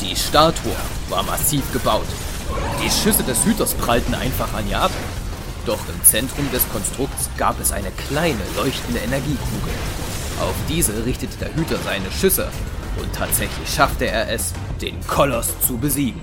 Die 0.00 0.16
Statue 0.16 0.72
war 1.10 1.22
massiv 1.24 1.70
gebaut. 1.74 2.06
Die 2.82 2.88
Schüsse 2.88 3.22
des 3.22 3.44
Hüters 3.44 3.74
prallten 3.74 4.14
einfach 4.14 4.54
an 4.54 4.66
ihr 4.66 4.80
ab. 4.80 4.92
Doch 5.66 5.80
im 5.90 6.02
Zentrum 6.04 6.50
des 6.52 6.66
Konstrukts 6.70 7.28
gab 7.36 7.60
es 7.60 7.70
eine 7.70 7.90
kleine 8.08 8.40
leuchtende 8.56 9.00
Energiekugel. 9.00 9.74
Auf 10.40 10.54
diese 10.70 11.04
richtete 11.04 11.36
der 11.36 11.54
Hüter 11.54 11.76
seine 11.84 12.10
Schüsse 12.10 12.50
und 12.96 13.12
tatsächlich 13.14 13.68
schaffte 13.68 14.06
er 14.06 14.30
es, 14.30 14.52
den 14.80 15.00
Koloss 15.06 15.58
zu 15.60 15.76
besiegen. 15.76 16.20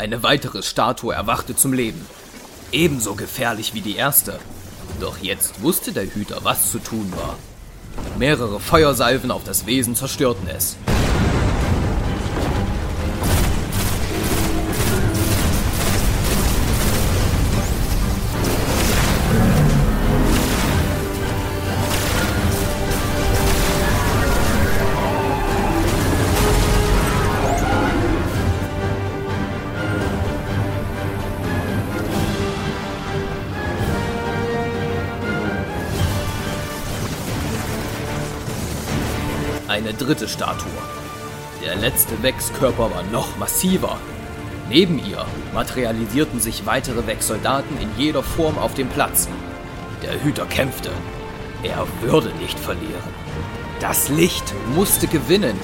Eine 0.00 0.22
weitere 0.22 0.62
Statue 0.62 1.12
erwachte 1.12 1.54
zum 1.54 1.74
Leben. 1.74 2.06
Ebenso 2.72 3.16
gefährlich 3.16 3.74
wie 3.74 3.82
die 3.82 3.96
erste. 3.96 4.38
Doch 4.98 5.18
jetzt 5.18 5.60
wusste 5.60 5.92
der 5.92 6.06
Hüter, 6.06 6.38
was 6.42 6.70
zu 6.70 6.78
tun 6.78 7.12
war. 7.14 7.36
Mehrere 8.18 8.60
Feuersalven 8.60 9.30
auf 9.30 9.44
das 9.44 9.66
Wesen 9.66 9.94
zerstörten 9.94 10.48
es. 10.48 10.78
Dritte 40.10 40.26
Statue. 40.26 40.72
Der 41.64 41.76
letzte 41.76 42.20
Wechskörper 42.20 42.90
war 42.90 43.04
noch 43.12 43.36
massiver. 43.36 43.96
Neben 44.68 44.98
ihr 44.98 45.24
materialisierten 45.54 46.40
sich 46.40 46.66
weitere 46.66 47.06
Wechsoldaten 47.06 47.78
in 47.80 47.88
jeder 47.96 48.24
Form 48.24 48.58
auf 48.58 48.74
dem 48.74 48.88
Platz. 48.88 49.28
Der 50.02 50.20
Hüter 50.24 50.46
kämpfte. 50.46 50.90
Er 51.62 51.86
würde 52.00 52.32
nicht 52.40 52.58
verlieren. 52.58 53.14
Das 53.78 54.08
Licht 54.08 54.52
musste 54.74 55.06
gewinnen. 55.06 55.56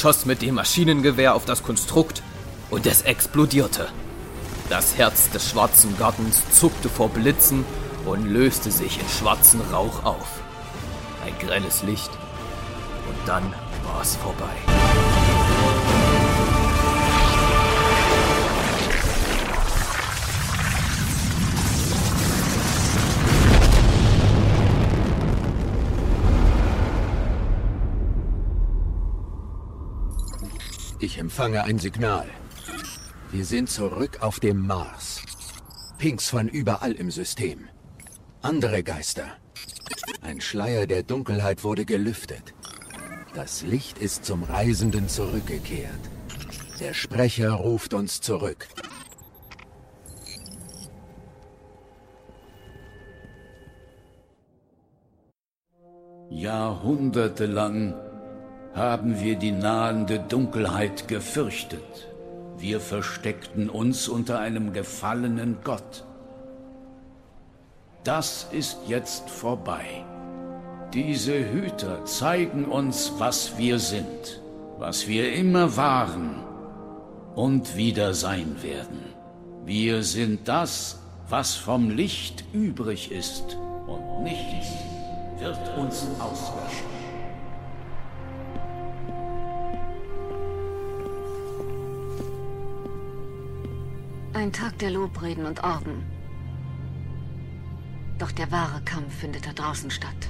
Schoss 0.00 0.24
mit 0.24 0.40
dem 0.40 0.54
Maschinengewehr 0.54 1.34
auf 1.34 1.44
das 1.44 1.62
Konstrukt 1.62 2.22
und 2.70 2.86
es 2.86 3.02
explodierte. 3.02 3.88
Das 4.70 4.96
Herz 4.96 5.28
des 5.28 5.50
schwarzen 5.50 5.96
Gartens 5.98 6.42
zuckte 6.52 6.88
vor 6.88 7.10
Blitzen 7.10 7.66
und 8.06 8.26
löste 8.26 8.70
sich 8.70 8.98
in 8.98 9.08
schwarzen 9.08 9.60
Rauch 9.70 10.04
auf. 10.04 10.40
Ein 11.26 11.38
grelles 11.38 11.82
Licht 11.82 12.10
und 13.08 13.28
dann 13.28 13.52
war 13.84 14.00
es 14.00 14.16
vorbei. 14.16 14.79
Ich 31.02 31.16
empfange 31.16 31.64
ein 31.64 31.78
Signal. 31.78 32.26
Wir 33.32 33.46
sind 33.46 33.70
zurück 33.70 34.18
auf 34.20 34.38
dem 34.38 34.66
Mars. 34.66 35.22
Pinks 35.96 36.28
von 36.28 36.46
überall 36.46 36.92
im 36.92 37.10
System. 37.10 37.68
Andere 38.42 38.82
Geister. 38.82 39.24
Ein 40.20 40.42
Schleier 40.42 40.86
der 40.86 41.02
Dunkelheit 41.02 41.64
wurde 41.64 41.86
gelüftet. 41.86 42.52
Das 43.34 43.62
Licht 43.62 43.96
ist 43.96 44.26
zum 44.26 44.42
Reisenden 44.42 45.08
zurückgekehrt. 45.08 46.04
Der 46.80 46.92
Sprecher 46.92 47.52
ruft 47.52 47.94
uns 47.94 48.20
zurück. 48.20 48.68
Jahrhundertelang 56.28 57.94
haben 58.74 59.20
wir 59.20 59.36
die 59.36 59.52
nahende 59.52 60.18
Dunkelheit 60.20 61.08
gefürchtet. 61.08 62.08
Wir 62.58 62.80
versteckten 62.80 63.70
uns 63.70 64.08
unter 64.08 64.38
einem 64.38 64.72
gefallenen 64.72 65.58
Gott. 65.64 66.04
Das 68.04 68.48
ist 68.52 68.78
jetzt 68.86 69.28
vorbei. 69.28 70.04
Diese 70.92 71.50
Hüter 71.50 72.04
zeigen 72.04 72.64
uns, 72.64 73.12
was 73.18 73.56
wir 73.58 73.78
sind, 73.78 74.40
was 74.78 75.06
wir 75.06 75.32
immer 75.34 75.76
waren 75.76 76.42
und 77.34 77.76
wieder 77.76 78.14
sein 78.14 78.56
werden. 78.62 79.14
Wir 79.64 80.02
sind 80.02 80.48
das, 80.48 80.98
was 81.28 81.54
vom 81.54 81.90
Licht 81.90 82.44
übrig 82.52 83.12
ist 83.12 83.56
und 83.86 84.24
nichts 84.24 84.68
wird 85.38 85.78
uns 85.78 86.06
auslöschen. 86.18 86.89
Ein 94.32 94.52
Tag 94.52 94.78
der 94.78 94.92
Lobreden 94.92 95.44
und 95.44 95.64
Orden. 95.64 96.04
Doch 98.16 98.30
der 98.30 98.50
wahre 98.52 98.80
Kampf 98.82 99.12
findet 99.12 99.44
da 99.44 99.52
draußen 99.52 99.90
statt. 99.90 100.28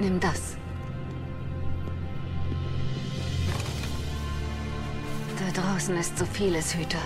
Nimm 0.00 0.18
das. 0.18 0.56
Da 5.38 5.62
draußen 5.62 5.96
ist 5.96 6.18
so 6.18 6.24
vieles, 6.24 6.74
Hüter. 6.74 6.98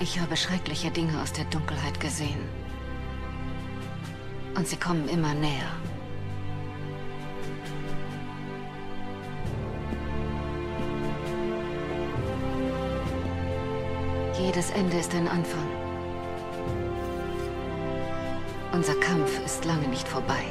Ich 0.00 0.20
habe 0.20 0.36
schreckliche 0.36 0.90
Dinge 0.90 1.22
aus 1.22 1.32
der 1.32 1.46
Dunkelheit 1.46 1.98
gesehen. 1.98 2.40
Und 4.54 4.68
sie 4.68 4.76
kommen 4.76 5.08
immer 5.08 5.32
näher. 5.32 5.72
Jedes 14.54 14.70
Ende 14.72 14.98
ist 14.98 15.14
ein 15.14 15.28
Anfang. 15.28 15.66
Unser 18.72 18.94
Kampf 18.96 19.42
ist 19.46 19.64
lange 19.64 19.88
nicht 19.88 20.06
vorbei. 20.06 20.44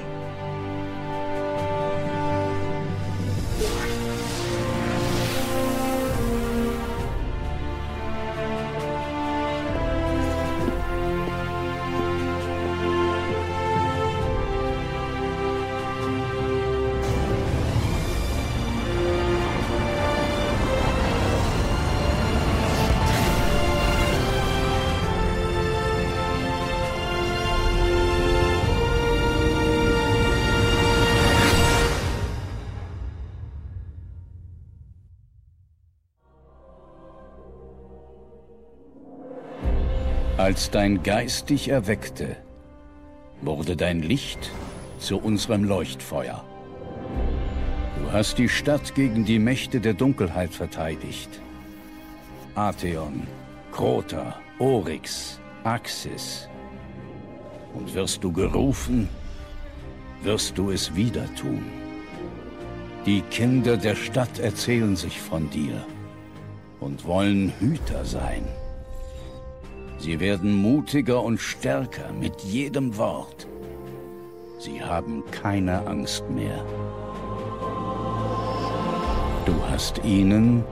Als 40.52 40.70
dein 40.70 41.02
Geist 41.02 41.50
dich 41.50 41.70
erweckte, 41.70 42.36
wurde 43.42 43.78
dein 43.78 44.02
Licht 44.02 44.52
zu 45.00 45.18
unserem 45.18 45.64
Leuchtfeuer. 45.64 46.44
Du 47.98 48.12
hast 48.12 48.38
die 48.38 48.50
Stadt 48.50 48.94
gegen 48.94 49.24
die 49.24 49.40
Mächte 49.40 49.80
der 49.80 49.94
Dunkelheit 49.94 50.54
verteidigt. 50.54 51.30
Atheon, 52.54 53.26
Krota, 53.72 54.42
Oryx, 54.60 55.40
Axis. 55.64 56.50
Und 57.74 57.94
wirst 57.96 58.22
du 58.22 58.34
gerufen, 58.34 59.08
wirst 60.22 60.58
du 60.58 60.70
es 60.72 60.94
wieder 60.94 61.34
tun. 61.36 61.64
Die 63.06 63.22
Kinder 63.22 63.78
der 63.78 63.96
Stadt 63.96 64.38
erzählen 64.38 64.98
sich 64.98 65.18
von 65.22 65.50
dir 65.50 65.86
und 66.82 67.06
wollen 67.06 67.54
Hüter 67.62 68.04
sein. 68.04 68.44
Sie 70.02 70.20
werden 70.20 70.56
mutiger 70.56 71.22
und 71.22 71.38
stärker 71.38 72.12
mit 72.12 72.42
jedem 72.42 72.98
Wort. 72.98 73.46
Sie 74.58 74.84
haben 74.84 75.24
keine 75.30 75.86
Angst 75.86 76.28
mehr. 76.28 76.66
Du 79.46 79.54
hast 79.70 80.04
ihnen 80.04 80.64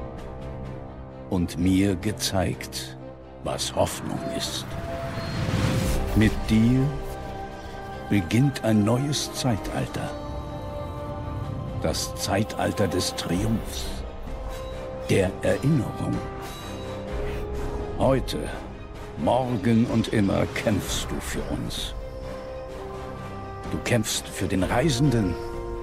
und 1.30 1.59
mir 1.59 1.95
gezeigt, 1.95 2.97
was 3.43 3.75
Hoffnung 3.75 4.17
ist. 4.36 4.65
Mit 6.15 6.32
dir 6.49 6.80
beginnt 8.09 8.63
ein 8.63 8.84
neues 8.84 9.32
Zeitalter. 9.34 10.09
Das 11.84 12.15
Zeitalter 12.15 12.88
des 12.88 13.13
Triumphs, 13.15 13.86
der 15.07 15.32
Erinnerung. 15.43 16.17
Heute 17.99 18.49
Morgen 19.24 19.86
und 19.86 20.13
immer 20.13 20.45
kämpfst 20.55 21.07
du 21.11 21.20
für 21.20 21.41
uns. 21.51 21.93
Du 23.72 23.78
kämpfst 23.84 24.28
für 24.28 24.47
den 24.47 24.63
Reisenden 24.63 25.36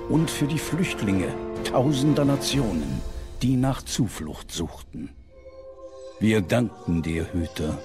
und 0.08 0.30
für 0.30 0.46
die 0.46 0.58
Flüchtlinge 0.58 1.28
tausender 1.64 2.24
Nationen, 2.24 3.02
die 3.42 3.56
nach 3.56 3.82
Zuflucht 3.82 4.50
suchten. 4.50 5.10
Wir 6.18 6.40
danken 6.40 7.02
dir, 7.02 7.26
Hüter, 7.32 7.78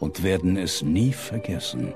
und 0.00 0.22
werden 0.22 0.58
es 0.58 0.82
nie 0.82 1.12
vergessen. 1.12 1.94